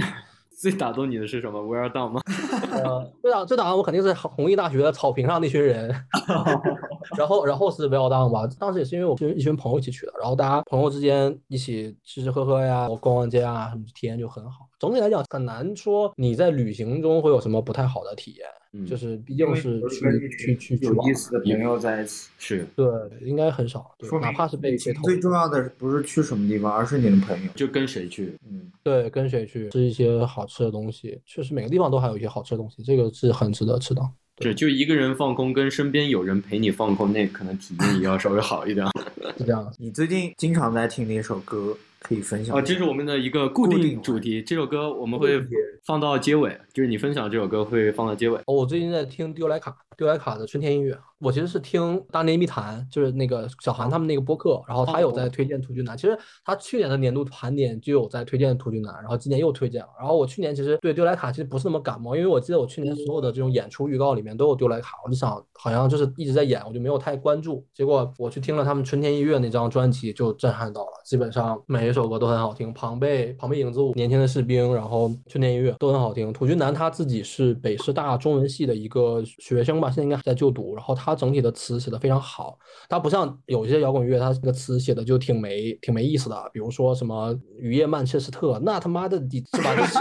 [0.60, 2.20] 最打动你的是什么？We are done 吗？
[2.84, 5.88] 呃，最打最打动我肯定是弘毅大学的草坪上那群人，
[7.16, 8.46] 然后然后是 We are Done 吧。
[8.58, 14.69] 当时也是因为我跟一群朋友一起去的，然后大家朋友之间一起吃吃喝喝呀，逛逛街啊，什么体验就很好。
[14.80, 22.86] 总体来讲很难说你在旅行中会有什么不太好的体验，嗯就是毕竟是去去去去有意思的朋友在一起，是，对，
[23.20, 27.50] 应该很少，对说哪怕是被旅被偷，行最重要的不是去什么地方，而是你的朋友。
[27.54, 28.34] 就跟谁去？
[28.50, 34.00] 嗯，对，跟谁去吃一些好吃的东西，确实每个地方都还有一些好吃的东西，这个是很值得吃的。
[34.36, 38.86] 对就一个人放空，跟身边有人陪你放空，那可能体验也要稍微好一点。
[39.36, 41.76] 是这样，你最近经常在听哪首歌？
[42.00, 44.42] 可以分享啊，这是我们的一个固定主题。
[44.42, 45.40] 这首歌我们会
[45.84, 48.38] 放到结尾，就是你分享这首歌会放到结尾。
[48.46, 50.98] 哦，我最近在听丢莱卡，丢莱卡的春天音乐。
[51.18, 55.94] 我其实是听《大内密谈》，就是那个小韩他们那个播客，然后他有在推荐土君南。
[55.94, 59.88] 其实他去年的年度盘点就有在推荐土君南，然后今年又推荐了。
[59.98, 67.62] 然后我去年其实对丢莱卡其实不是那么感冒，因为我记得我去年所有的这种演出预告里面都有丢莱卡，我就想好像就是一直在演，我就没有太关注。
[67.74, 72.72] 结果我去听了他们春天音乐那张专辑，就震撼到了，基本上每一首歌都很好听。
[72.72, 76.32] 庞贝、庞贝影子舞、年轻的士兵，然后春天音乐都很好听。
[76.32, 80.74] 土君南他自己是北师大中文系的一个学生吧，现在应该还在就读。
[80.74, 89.74] 然后他整体的词写的非常好，他不像有些摇滚乐，他这个词写的就挺没挺没意思的，比如说什么雨夜曼彻斯特，那他妈的你是吧？
[89.76, 89.98] 就是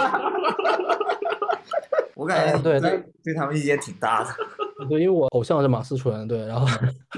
[2.16, 4.30] 我感觉对哎对对他们意见挺大的。
[4.90, 6.66] 对，因为我偶像是马思纯，对，然后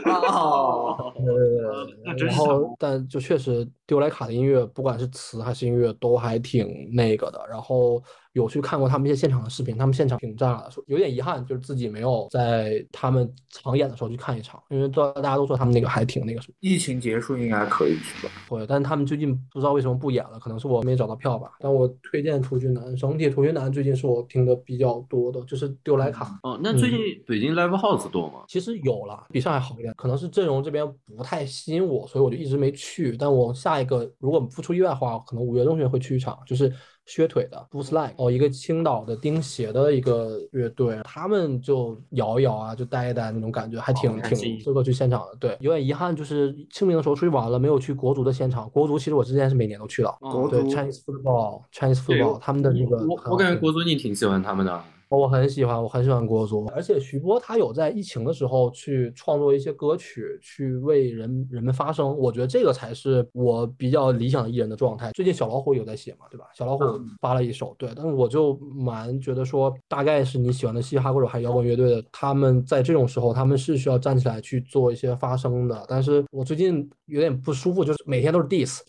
[0.06, 7.46] 哦， 呃，然后但就确实丢莱卡的音乐，不管是词还是音乐，都还挺那个的。
[7.50, 16.54] 然后有去看过他们一些现场的视频，他们现场挺炸的，说有点遗憾，就是自己没有在他们常演的时候去看一场，因为大大家都说他们那个还挺那个什么。
[16.62, 18.32] 疫情结束应该可以去吧？
[18.48, 21.52] 对，但是他们最近不知道为什么不演了，可能是我没找到票吧。
[21.60, 26.40] 但我推荐图君南，整体图君南最近是我听的比较多的，就是丢莱卡。
[26.44, 28.46] 哦，那最近北京 Live House 多吗？
[28.48, 33.18] 其实有了，比上海好一点，可能是阵容这边不太吸引我，所以我就一直没去。
[33.18, 36.72] 但我下一个如果不出意外的话，可能五月中旬会去一场，就是
[37.06, 45.36] 靴腿的 booslike 哦，一个青岛的钉鞋的一个乐队，他们就摇一摇啊，就带一带那种感觉，还挺、挺适合去现场的。
[45.40, 48.70] 对，有点遗憾，就是清明的时候出去玩了，没有去国足的现场。
[48.70, 54.84] 国足其实我之前是每年都去的，对国足 Chinese football Chinese football 他们的那个我我感觉国足你挺喜欢他们的。
[55.18, 65.12] 我很喜欢，我很喜欢国足，而且徐波他有在疫情的时候去创作一些歌曲，去为人人们发声，我觉得这个才是我比较理想的艺人的状态。
[65.12, 66.46] 最近小老虎有在写嘛，对吧？
[66.54, 66.84] 小老虎
[67.20, 75.86] 发了一首，对，但是我就蛮觉得说，大概是你喜欢的嘻哈或者还有摇滚乐队的，他们在这种时候他们是需要站起来去做一些发声的。
[75.88, 78.80] 但是我最近有点不舒服，就是每天都是 diss，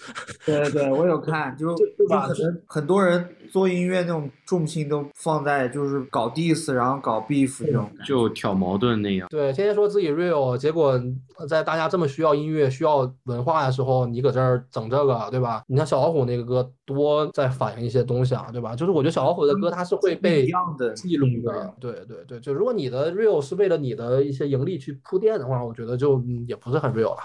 [0.46, 7.90] 对对，我有看， 就就就吧可能很多人做音乐那种重心都放在就是搞 diss，然后搞 beef 这种。
[8.06, 9.26] 就挑矛盾那样。
[9.30, 11.00] 对，天天说自己 real，结果
[11.48, 15.62] 在大家这么需要音乐、需要文化的时候，你搁这儿整这个，对吧？
[15.66, 18.76] 你像小老虎那个歌，多在反映一些东西啊，对吧？
[18.76, 21.72] 就是我觉得小老虎的歌，它是会被一被样的记录的。
[21.80, 27.22] 对对对，就如果你的 real 是为了你的一些盈利去铺垫的话，我觉得就嗯也不是很 real 了。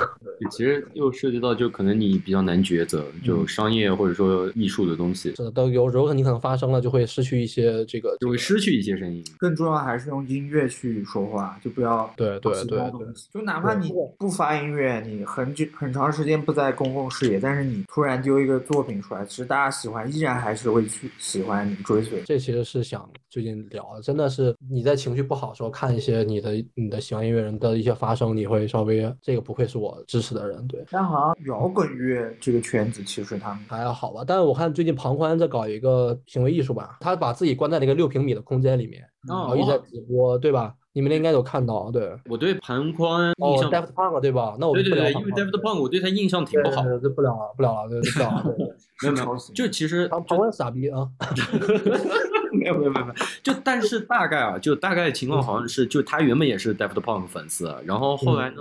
[0.50, 9.24] 其实又涉及到就可能你比较难抉择，就商业或者说艺术的东西，是的，都有时候你可能发生了，就会失去一些这个就会失去一些声音。
[9.38, 13.06] 更重要还是用音乐去说话，就不要对对对对。
[13.32, 22.22] 就哪怕对你不发音乐，你很久很长时间不在公共视野，但是你突然丢一个作品出来，其实大家喜欢，依然还是会去喜欢你追随。
[22.22, 34.24] 这其实是想最近聊的，真的是你在情绪不好的时候看一些你的你的喜欢音乐人的一些发声，你会稍微这个不愧是我支持的人，对，但好像摇滚乐这个圈子，其实他们还好吧。
[34.26, 40.74] 但是我看最近庞宽在搞一个行为艺术吧，他把自己关在那个六平米的空间里面，然哦后一直在直播，对吧？
[40.92, 42.16] 你们应该有看到，对。
[42.28, 44.56] 我对盘宽印哦象，，Daft Punk 对吧？
[44.58, 46.82] 那我对对对，因为 Daft Punk 我对他印象挺不好。
[46.82, 48.42] 对对对，不聊了，不聊了，对，对不聊了。
[48.42, 48.66] 对对
[49.02, 51.06] 没有没有就其实庞庞宽傻逼啊！
[52.52, 58.56] 没有没有没有没有，就但是大概啊，就大概情况好像是，就他原本也是 Daft Punk 粉丝，然后后来呢，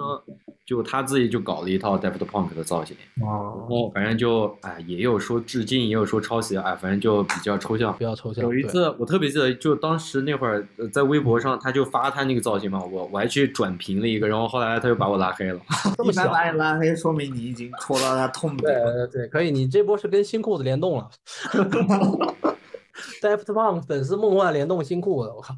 [0.65, 8.03] 就他自己就搞了一套 Daft Punk 的造型，然哦，后反正就哎也有说致敬，也有说抄袭，哎反正就比较抽象比。
[8.03, 8.43] 较抽象。
[8.43, 15.59] 有一次我特别记得，就当时那会儿呃在微博上他就发他那个造型嘛，我我还去转评了一个，然后后来他就把我拉黑了。
[16.03, 18.83] 一般把你拉黑，说明你已经戳到他痛对点。
[18.83, 21.07] 对对，可以，你这波是跟新裤子联动了。
[23.21, 25.53] Daft Punk 粉丝梦幻联动新裤子，我靠！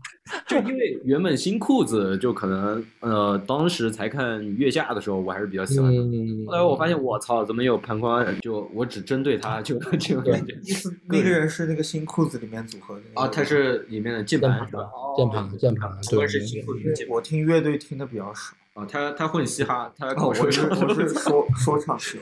[0.48, 6.02] 就因为原本新裤子就可能呃当时才看月下的时候，我还是比较喜欢的。
[6.02, 8.40] 嗯，后来我发现，我操，怎么有潘宽？
[8.42, 14.84] 就我只针对他，就这种感觉意思那个人是那个新裤子里面组合的啊，他是里面的键键盘盘是吧？
[15.16, 22.20] 键盘键盘，对是新裤子我听乐队听的比较少，啊，他他混嘻哈，他跟哦，我说我是我是说 说唱型。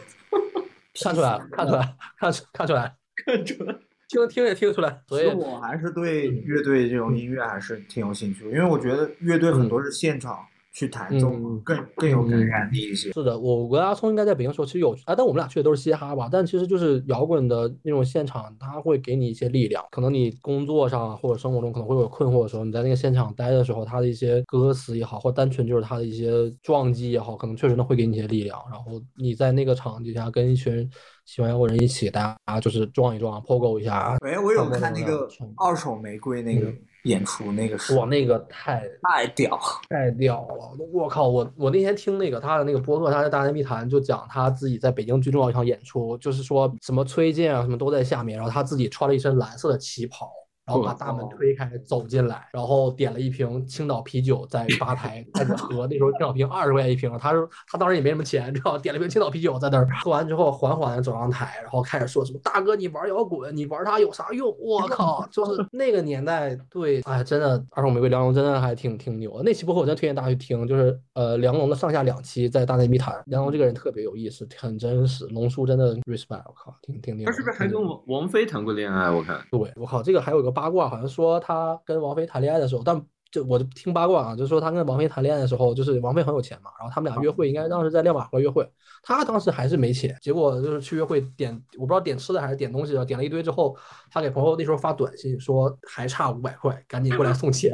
[1.04, 2.96] 看出来了，看出来，看出看出来，
[3.26, 3.76] 看出来。
[4.10, 5.02] 听听也听出来。
[5.08, 10.38] 所以我还是对乐队这种音乐还是挺有兴趣的，因为我觉得乐队很多是现场
[10.74, 13.12] 去弹奏嗯，更更有感染力一些。
[13.14, 19.82] 是的，我跟阿聪应该在北京时候其实有啊，但我们俩去的都是嘻哈吧，但其实就是摇滚的那种现场，它会给你一些力量。
[19.90, 26.30] 可能你工作上啊或者生活中可能会有困惑的时候，你在那个现场待的时候，它的一些歌词也好，或单纯就是它的一些
[26.62, 28.62] 撞击也好，可能确实能会给你一些力量。
[28.70, 30.90] 然后你在那个场景下跟一群
[31.26, 34.16] 喜欢摇滚人一起，大家就是撞一撞，pogo 一下。
[34.22, 39.60] 哎，我有看那个二手玫瑰那个嗯演出，那个是哇，那个太太屌，
[39.90, 40.78] 太屌了！
[40.94, 50.32] 我靠，我我那天听那个他的那个播客，他在大内密谈就讲他自己在北京最重要一场演出，就是说什么崔健啊什么都在下面，然后他自己穿了一身蓝色的旗袍，
[50.66, 64.56] 然后把大门哦推开走进来，然后点了一瓶青岛啤酒在吧台开始喝，那时候青岛啤酒二十块钱一瓶，他说他当时也没什么钱，知道点了瓶青岛啤酒在那儿喝完之后，缓缓的走上台，然后开始说什么大哥你玩摇滚，你玩它有啥用？
[64.60, 69.44] 我靠，就是那个年代对，哎，真的二手玫瑰梁龙真的还挺挺牛的。
[69.44, 77.32] 那期播客我真的推荐大家去听，就是呃梁龙的上下两期在大内密谈，梁龙这个人特别有意思，很真实，龙叔真的 respect，我靠，挺挺牛的。
[77.32, 79.12] 他是不是还跟王王菲谈过恋爱？
[79.12, 83.00] 我看对，我靠，这个还有个八卦，好像说他跟王菲谈恋爱的时候，但
[83.32, 88.68] 就我就听八卦啊，就是说他跟王菲谈恋爱的时候，就是王菲很有钱嘛，然后他们俩约会，应该当时在亮马河约会，
[89.04, 93.76] 他当时还是没钱，结果就是去约会点，我不知道点吃的还是点东西的，点了一堆之后，
[94.10, 97.72] 他给朋友那时候发短信说还差五百块，赶紧过来送钱。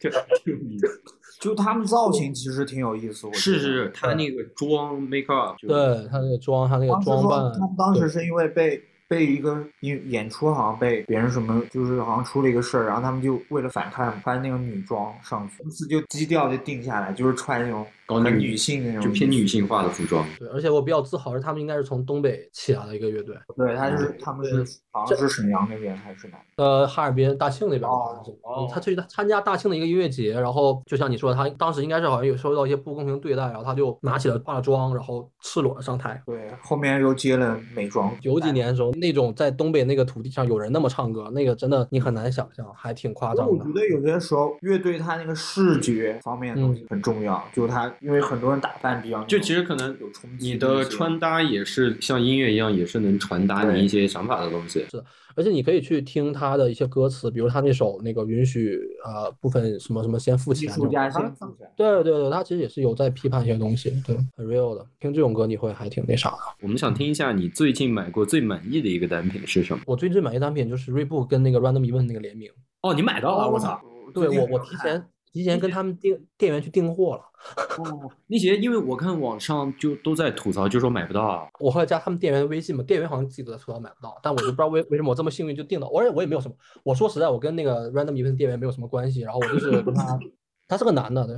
[0.00, 0.08] 就
[1.40, 3.26] 就他们造型其实挺有意思。
[3.26, 8.80] 我觉得是是，他那个妆 make up，对他那个妆，他那个装扮他，们当时是因为被
[9.12, 19.42] 被一个演演出好像被别人什么，就是好像出了一个事儿，然后他们就为了反抗穿那个女装上去，公司就基调就定下来，就是穿那种搞女很女性那种，就偏女。
[19.52, 20.24] 性化的服装。
[20.38, 26.38] 对，而且我比较自豪是他们应该是从东北起来的一个乐队，对，他是嗯他们是好像是沈阳那边还是哪？
[26.56, 36.22] 呃，哈尔滨大庆那边好像是，哦嗯他去参加大庆的一个音乐节，然后就像你说，他当时应该是好像有受到一些不公平对待，然后他就拿起了化妆，然后赤裸上台。
[36.24, 38.10] 对，后面又接了美妆。
[38.20, 43.64] 九几年的时候，那种在东北那个土地上有人那么唱歌，那个真的你很难想象，还挺夸张的我觉。
[43.72, 54.84] 得有些时候乐队它那个视觉方面的东嗯西很重要，就是它因为很多人打扮比较就其实可能有冲击你的穿搭也是像音乐一样，也是能传达你一些想法的东西。
[54.90, 61.66] 是的而且你可以去听他的一些歌词，比如他那首那个允许呃部分什么什么先付艺钱这种，术家先付钱。
[61.74, 64.84] 对对对，他其实也是有在批判一些东西，对，很 real 的。
[65.00, 66.36] 听这种歌你会还挺那啥的。
[66.60, 69.82] 我们想听一下你最近买过最满意的一个单品是什么？
[69.86, 72.50] 我最近买一单品就是锐步跟那个 Random Event 那个联名，
[72.82, 73.80] 哦，你买到了，我操！！
[74.12, 75.02] 对我我提前
[75.32, 77.22] 提前跟他们订店员去订货了。
[77.78, 81.48] 哦，那些因为我看网上就都在吐槽，就说买不到啊。
[81.58, 86.54] 我后来加他们店员的微信嘛，店员好像自己都在吐槽买不到，但我就不知道为为什么我这么幸运就订到，而且我也没有什么，
[86.84, 90.16] 我说实在，我跟那个 Random Event 店员没有什么关系，然后我就是跟他，
[90.68, 91.36] 他是个男的，对，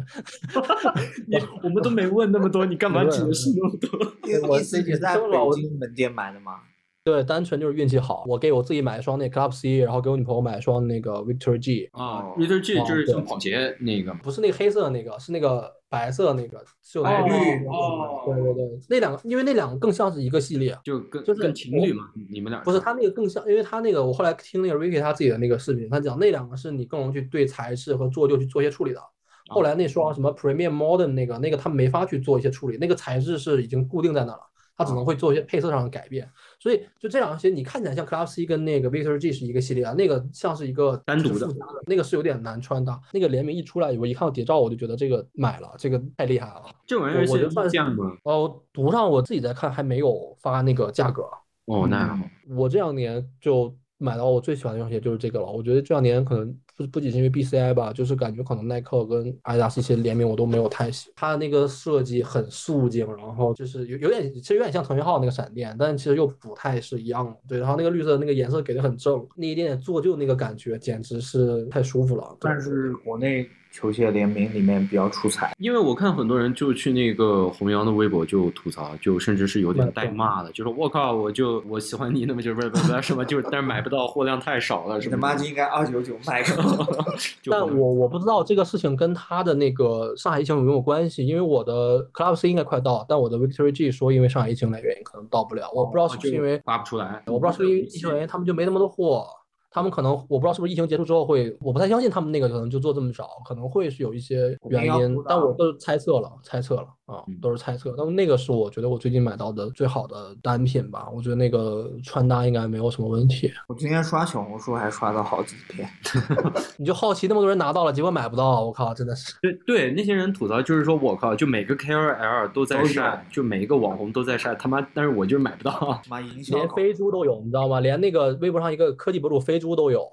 [1.27, 4.29] 你我们都没问那么多，你干嘛没解问释那么多？
[4.29, 6.61] 意我意思你在北京门店买的吗？
[7.05, 14.21] 对，单纯就是运气好，我给我自己买一双那 Club C，然后给我女朋友买一双那个 Victor G，啊，Victor G 哦就是像跑鞋那个嘛。
[14.23, 29.01] 不是那个黑色的那个，是那个白色那个，是有那个哦绿哦对对对，那两个，因为那两个更像是一个系列，就跟就是跟情侣嘛，你们俩不是他那个更像，因为他那个我后来听那个 Ricky 他自己的那个视频，他讲那两个是你更容易去对材质和做旧去做一些处理的。
[29.49, 34.41] 后来那双什么 Premium Modern 那个那个他没法去做一些处理，那个材质是已经固定在那了，
[34.75, 36.27] 他只能会做一些配色上的改变。
[36.59, 41.49] 所以就这两双鞋你看起来像 Club C 跟那个 Victor G 是一个系列啊，那个像是一个单独的
[41.87, 43.01] 那个是有点难穿的。
[43.13, 46.63] 那个联名一出来，我一看到谍照，我就觉得这个买了，这个太厉害了。
[46.87, 48.17] 这玩意儿是我是溢价吗？
[48.25, 51.23] 哦，图上我自己在看还没有发那个价格。
[51.67, 52.25] 哦，那还好。
[52.51, 55.47] 我这两年就买到我最喜欢的一双鞋就是这个了。
[55.47, 61.11] 我觉得这两年可能不不仅是因为 BCI 吧，就是感觉可能耐克跟阿迪达斯一些联名我都没有太喜。
[61.15, 67.37] 它的那个设计很素净，然后就是有有点其实有点像腾讯号那个闪电，但其实又不太是一样的。
[67.49, 72.37] 对，然后那个绿色那个颜色给的很正，那一点点做旧那个感觉简直是太舒服了。
[72.41, 75.53] 但是国内球鞋联名里面比较出彩。
[75.59, 85.21] 因为我看很多人就去那个弘扬的微博就吐槽，就甚至是有点带骂的，就说我靠，我就我喜欢你，那么就是不是不是什么，就但是买不到，货量太少了，你的什么你。
[85.21, 87.05] 妈就应该二九九 卖给 我。
[87.51, 99.27] 但我我不知道这个事情跟他的那个上海疫情有没有关系，因为我的 Club C 应该快到，但我的 Victory G 说因为上海疫情的原因可能到不了，我不知道是不是因为发不出来，我不知道是不是因为疫情原因他们就没那么多货，
[99.75, 106.87] 他们可能我不知道是不是疫情结束之后会，我不太相信他们那个可能就做这么少，可能会是有一些原因但我都猜测了，猜测了。
[107.07, 107.95] 啊嗯，都是猜测。
[107.97, 113.53] 那么那个是我觉得我最近买到的最好的单品吧，我觉得那个穿搭应该没有什么问题。
[113.69, 115.89] 我今天刷小红书还刷到好几篇，
[116.79, 119.35] 你就好奇那么多人拿到了，结果买不到，我靠，真的是。
[119.43, 126.01] 对对，那些人吐槽就是说，我靠，就每个 KOL 都在晒，就每一个网红都在晒，他妈，但是我就是买不到。
[126.09, 127.81] 妈营销连飞猪都有，你知道吗？
[127.81, 130.09] 连那个微博上一个科技博主飞猪都有，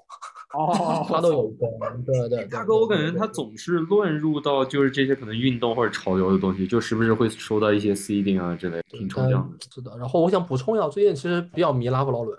[0.54, 1.66] 哦他都有一个。
[2.04, 9.66] 对对对，大哥，我感觉他总是乱入到就是这些可能运动或者潮流的东西，就时不时会收到一些 seeding 啊之类，挺抽象的。
[9.72, 9.96] 是的。
[9.98, 12.38] 然后我想补充一下，我最近其实比较迷拉夫劳伦。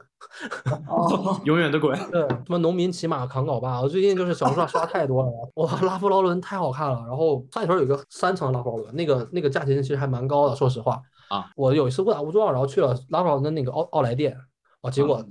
[0.88, 1.94] 哦， 永远的鬼！
[2.10, 7.04] 对，什么农民骑马扛镐把，我最近就是小红书上刷太多了，哇，拉夫劳伦太好看了。
[7.08, 11.02] 然后三里头有一个三层的拉夫劳伦，那个那个价钱其实还蛮高的，说实话。
[11.28, 14.38] 啊，我有一次误打误撞，然后去了拉夫劳伦的那个奥奥莱店，
[14.82, 15.22] 哦，结果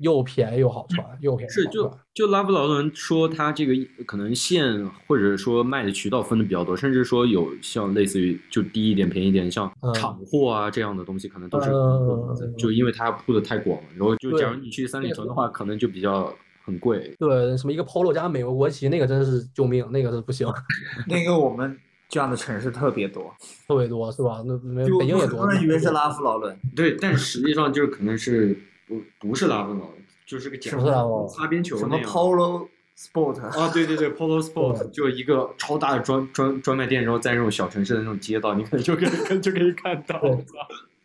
[0.00, 1.90] 又便宜又好穿，又便宜是就。
[2.12, 3.72] 就拉夫劳伦说他这个
[4.04, 16.34] 可能线或者说卖的渠道分的比较多，甚至说有像类似于就低一点便宜一点，像嗯厂货啊这样的东西，可能都是嗯就因为它铺的太广了，然后就假如你去三里屯的话，可能就比较
[16.64, 17.14] 很贵。
[17.18, 20.46] 对，什么一个 polo 加美国国旗，那个真是救命，那个是不行，
[21.08, 21.78] 那个我们
[22.08, 23.32] 这样的城市特别多，
[23.68, 24.42] 特别多是吧？
[24.44, 24.58] 那
[24.98, 25.28] 北京也多。
[25.28, 28.58] 很多人以为是拉夫劳伦，对，但实际上就是可能是
[28.90, 29.86] 不不是拉夫劳，
[30.26, 31.96] 就是个假不是拉夫劳伦擦边球什么。
[32.00, 32.66] Polo
[32.98, 40.20] Sport，啊，对对对，Polo Sport 就一个超大的专专专卖店，然后在那种小城市的那种街道，你可能就可以就可以看到。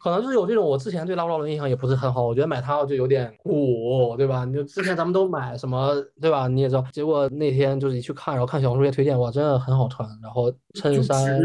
[0.05, 4.45] 对可能就是有这种，我之前对拉布劳伦印象也不是很好，我觉得买它就有点鼓，对吧？
[4.45, 6.47] 你就之前咱们都买什么，对吧？
[6.47, 11.41] 你也知道，结果那天就是一去看，然后看小红书也推荐，哇，真的很好穿，然后衬衫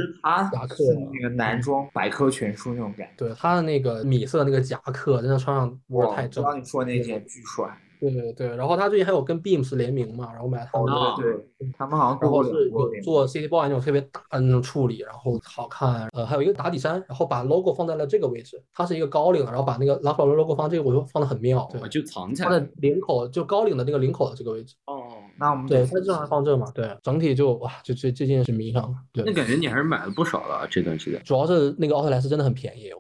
[0.52, 0.76] 夹克
[1.12, 3.12] 那个男装百科全书那种感觉。
[3.16, 6.50] 对它的那个米色那个夹克，真的穿上味儿哇，太正了。
[6.50, 7.66] 我知道你说那件巨帅。
[8.01, 16.09] 对对对，然后他最近还有跟 Beams 联名嘛，然后买他们的哦对对，他们好像过然后是有做 City Boy 那种特别大的那种处理，然后好看。
[16.12, 21.68] 呃，还有一个打底衫，然后把 logo 放在了这个位置，它是一个高领的，然后把那个拉夫劳伦 logo 放这个，我就放的很妙。
[21.70, 22.48] 对啊，就藏起来。
[22.48, 25.03] 它的领口就高领的那个领口的这个位置，哦，
[25.38, 26.66] 那我们对，得它正好放这嘛。
[26.74, 28.96] 对，整体就哇，就这最近是迷上了。
[29.12, 31.22] 对那，感觉你还是买了不少了啊这段时间。
[31.24, 32.90] 主要是那个奥特莱斯真的很便宜。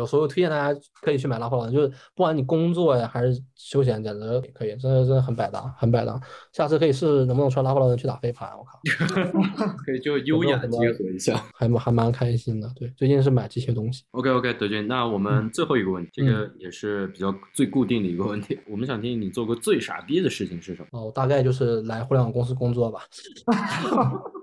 [0.00, 6.20] 我对，所以我推荐大家可以去买拉夫劳伦，就是不管你工作呀还是休闲，简直可以，真的真的很百搭，很百搭。
[6.52, 8.80] 下次可以试试能不能穿拉夫劳伦去打飞盘，我靠。
[9.86, 11.42] 可以就 优雅结合一下。
[11.54, 12.68] 还蛮还蛮开心的。
[12.74, 14.04] 对，最近是买这些东西。
[14.12, 21.00] OK OK，德军，那我们最后一个问题，这个也是比较最固定的一个问题，我们想听听你做过最傻逼的事情是什么？
[21.00, 23.00] 哦，大概就是来互联网公司工作吧，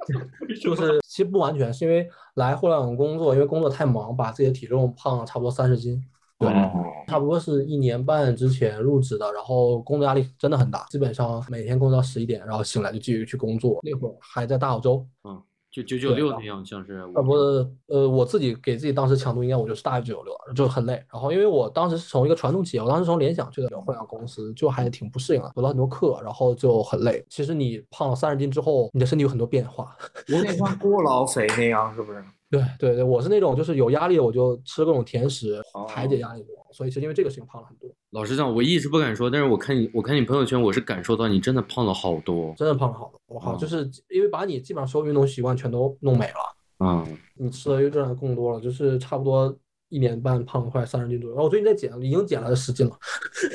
[0.62, 6.02] 就是其实不完全是因为来互联网工作，因为工作太忙，把自己的体重胖了差不多三十斤。
[6.40, 13.80] 对，哦，差不多是一年半之前入职的，然后工作压力真的很大，基本上每天工作到十一点，然后醒来就继续去工作。
[13.84, 15.40] 那会儿还在大澳洲，嗯，
[15.72, 20.94] 就九九六那样，像是啊不多呃，我自己给自己当时强度应该我就是大于九九六，就很累。
[21.12, 27.26] 然后因为我当时是从一个传统企业，我当时从联想去的互联网公司，就还挺不适应的，有了很多课，然后就很累。
[27.30, 29.96] 其实你胖了三十斤之后，你的身体有很多变化。
[30.28, 32.22] 有点像过劳肥那样，是不是？
[32.52, 42.54] 对对对，我是那种就是有压力我就吃各种甜食哦排解压力的，所以其实因为这个事情胖了很多，老实讲，我一直不敢说，但是我看你，我看你朋友圈，我是感受到你真的胖了好多。
[42.58, 43.20] 真的胖了好多。
[43.28, 46.86] 我靠，哦就是因为把你基本上所有运动习惯全都弄没了。
[46.86, 49.56] 啊、你吃的又真的更多了，就是差不多
[49.90, 51.36] 一年半胖了快三十斤左右。
[51.36, 52.98] 然后我最近在减，已经减了十斤了。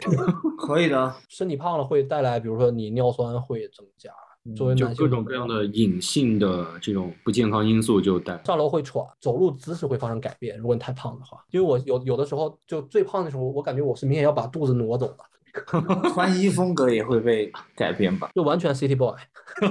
[0.57, 4.11] 可以的，身体胖了会带来，比如说你尿酸会增加，
[4.55, 8.41] 作为就男性各种各样的隐性的这种不健康因素就带。
[8.45, 10.59] 上楼会喘，走路姿势会发生改变。
[10.59, 18.31] 如果你太胖的话，因为我有有的时候就最胖的时候，我感觉我是明显要把肚子挪走的， 穿衣风格也会被改变吧？
[18.35, 19.15] 就完全 City Boy。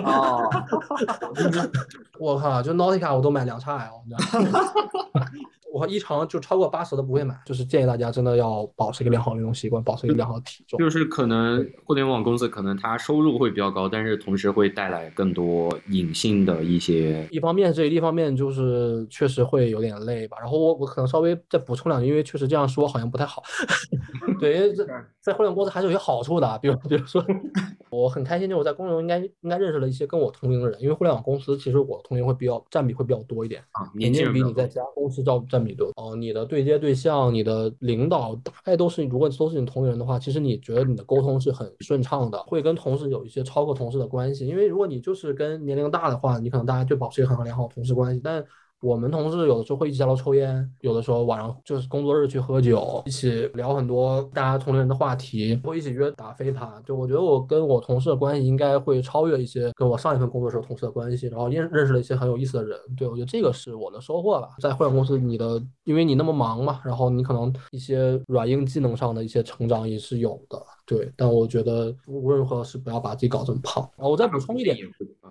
[0.03, 0.49] 哦，
[2.19, 5.29] 我靠，就 Nautica 我都买两叉 L，你知道吗？
[5.75, 10.79] 我一常就超过八十的不会买，就是建议大家真的要保持一个良好的运动习惯，保持一个良好的体重。
[10.79, 17.27] 就是可能互联网公司可能它收入会比较高，但是同时会带来更多隐性的一些。
[17.29, 20.37] 一方面这，一方面就是确实会有点累吧。
[20.39, 23.43] 然后我我可能稍微再补充两句，因为确实这样说好像不太好。
[24.39, 24.85] 对，因为这
[25.21, 27.23] 在互联网公司还是有些好处的啊，比如比如说，
[27.89, 33.61] 我很开心，就是我在公牛应该应该认识了一些跟我同龄的人，因为互联网公司其实我同龄会比较占比会比较多一点。
[33.71, 35.91] 啊，年纪比你在其他公司占占比多。
[35.95, 44.45] 哦，你的对接对象、你的领导大概都是，如果都是你同龄人的话，其实你觉得你的沟通是很顺畅的，会跟同事有一些超过同事的关系。
[44.45, 48.45] 因为如果你就是跟年龄大的话，你可能大家就保持一个很良好的同事关系，但
[48.81, 56.69] 我们同事有的时候会一起下楼抽烟，有的时候晚上就是工作日去喝酒，一起聊很多大家同龄人的话题，会一起约打飞盘。
[56.85, 62.77] 就我觉得我跟我同事的关系应该会超越一些跟我上一份工作时候同事的关系，然后认认识了一些很有意思的人。
[62.95, 64.49] 对我觉得这个是我的收获吧。
[64.59, 70.61] 在互联网公司，你的因为你那么忙嘛，然后你可能一些软硬技能上的一些成长也是有的。
[70.85, 73.83] 对，但我觉得无论如何是不要把自己搞这么胖。
[73.97, 74.77] 啊我再补充一点，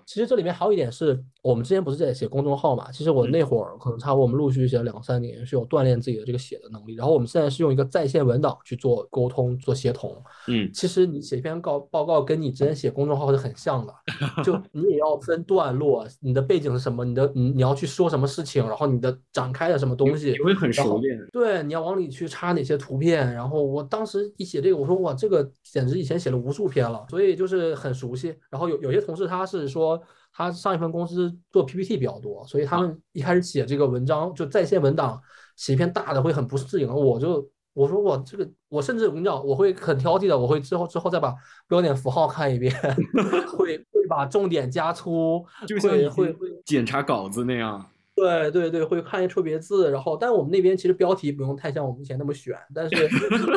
[0.05, 2.91] 其实这里面还有一点是我们之前不是在写公众号嘛？
[2.91, 6.95] 其实我那会儿可能差不多我们陆续写了两三年，是有锻炼自己的这个写的能力。
[6.97, 10.21] 然后我们现在是用一个在线文档去做沟通、做协同。
[10.49, 13.95] 嗯，其实你写一篇告报告，跟你之前写公众号是很像的，
[14.43, 21.17] 就你也要分段落，你的背景是什么，你的你你要去说什么事情，然后你的展开的什么东西，你会很熟练。
[21.33, 23.33] 对，你要往里去插哪些图片。
[23.33, 25.44] 然后我当时一写这个，我说哇，这个。
[25.63, 28.35] 简直以前写了无数篇了，所以就是很熟悉。
[28.51, 30.01] 然后有有些同事他是说，
[30.33, 35.21] 他上一份公司做 PPT 比较多，所以他们一开始写这个文章就在线文档，
[35.57, 36.89] 写一篇大的会很不适应。
[36.89, 41.35] 我就我说我这个我甚至我跟你讲，我会很挑剔的，我会之后之后再把
[41.69, 42.75] 标点符号看一遍，
[43.57, 47.85] 会会把重点加粗，就像会会检查稿子那样。
[48.17, 53.09] 对对对，会看一错别字，然后，但我们那边其实标题不用太像我们以前那么选，但是，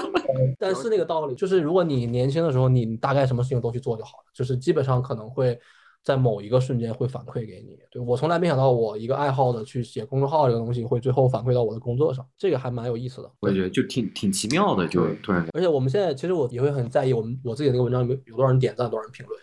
[0.58, 5.60] 但是那个道理就是，如果你年轻的时候，你大概什么事情都去做就好了，就是基本上可能会。
[6.08, 13.30] 在某一个瞬间会反馈给你，对我从来没想到我一个爱好的去写公众号这个东西会最后反馈到我的工作上，这个还蛮有意思的。
[13.42, 15.46] 我也觉得就挺挺奇妙的，就突然。
[15.52, 19.38] 而且我们现在其实我也会很在意我们我自己的那个文章有有多少人点赞，多少人评论。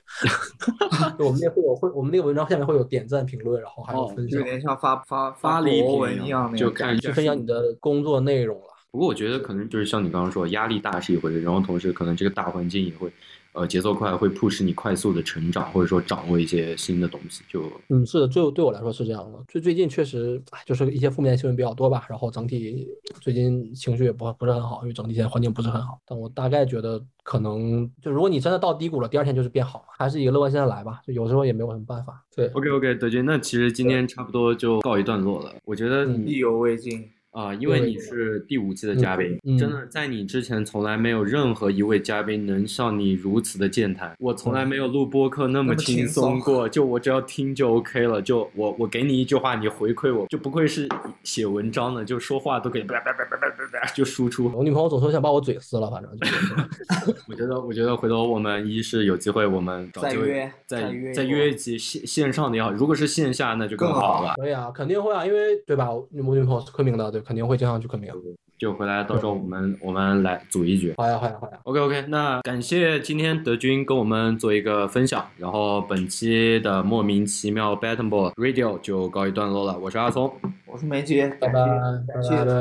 [1.20, 8.68] 我们那会有会我们那个文章下面会有点赞评论，然后还有分享，有点像发发发礼文一样，就看去分享你的工作内容了。
[8.90, 13.12] 不过我觉得可能就是像你刚刚说，压力大是一回事，然后同时可能这个大环境也会。
[13.54, 17.44] 呃，节奏快会迫使你快速的成长，或者说掌握一些新的东西。
[17.48, 19.38] 就嗯，是的，就对我来说是这样的。
[19.46, 22.88] 最最近确实就是一些负面新闻比较多吧，然后整体
[23.20, 26.00] 最近情绪也不不是很好，因为整体现在环境不是很好。
[26.04, 31.00] 但我大概觉得，可能就如果你真的到低谷了，第二天就是变好还是一个乐观心态来吧。
[31.06, 32.24] 就有时候也没有什么办法。
[32.34, 35.54] 对，OK OK，德军，那其实今天差不多就告一段落了。
[35.64, 37.08] 我觉得意犹未尽。
[37.34, 44.14] 啊，因为你是第五季的嘉宾，真的在你之前从来没有任何一位嘉宾能像你如此的健谈。
[44.20, 48.22] 我从来没有录播客那么轻松过，就我只要听就 OK 了。
[48.22, 50.88] 就我我给你一句话，你回馈我，就不愧是
[51.24, 54.48] 写文章的，就说话都可以叭叭叭叭叭叭叭就输出。
[54.54, 56.08] 我女朋友总说想把我嘴撕了，反正。
[57.26, 60.82] 我觉得我觉得回头我们一是有机会，我们找机会再
[61.12, 64.34] 再约一集线线上的也好，如果是线下那就更好了。
[64.36, 65.90] 可以啊，肯定会啊，因为对吧？
[65.90, 67.23] 我女朋友是昆明的，对。
[67.24, 68.12] 肯定会经常去昆明，
[68.58, 70.94] 就回来到时候我们我们来组一局。
[70.96, 71.58] 好呀好呀好呀。
[71.64, 79.78] OK OK，那感谢今天德军跟我们做一个分享，然后本期的莫名其妙 Battle Radio 就告一段落了。
[79.78, 80.32] 我是阿聪，
[80.66, 82.52] 我是梅姐，拜拜拜拜拜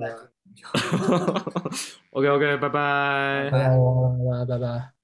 [0.00, 0.28] 拜。
[2.10, 4.97] OK OK，拜拜拜拜拜拜。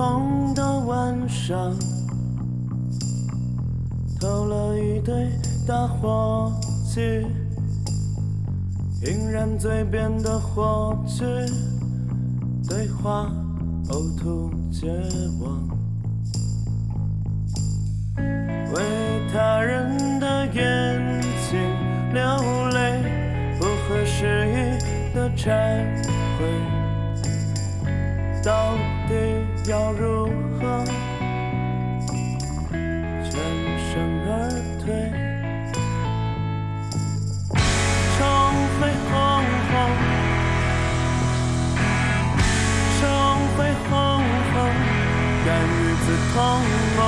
[0.00, 1.74] 空的晚上，
[4.18, 5.28] 投了一堆
[5.68, 6.50] 大火
[6.88, 7.26] 炬，
[9.04, 11.26] 引燃嘴边的火炬，
[12.66, 13.30] 对话
[13.90, 14.90] 呕吐绝
[15.42, 15.68] 望，
[18.72, 18.82] 为
[19.30, 21.20] 他人的眼
[21.50, 21.60] 睛
[22.14, 22.22] 流
[22.70, 23.02] 泪，
[23.58, 25.50] 不合时宜的忏
[26.38, 26.46] 悔，
[28.42, 28.72] 到
[29.06, 29.39] 底。
[29.66, 30.26] 要如
[30.58, 30.84] 何
[33.22, 33.32] 全
[33.78, 33.92] 身
[34.26, 34.28] 而
[34.84, 34.88] 退？
[38.16, 38.20] 宠
[38.80, 38.80] 飞
[39.10, 39.12] 轰
[39.70, 39.72] 轰，
[42.98, 43.02] 宠
[43.56, 43.58] 飞
[43.88, 43.92] 轰
[44.52, 44.56] 轰，
[45.44, 46.36] 甘与子同
[46.96, 46.98] 梦。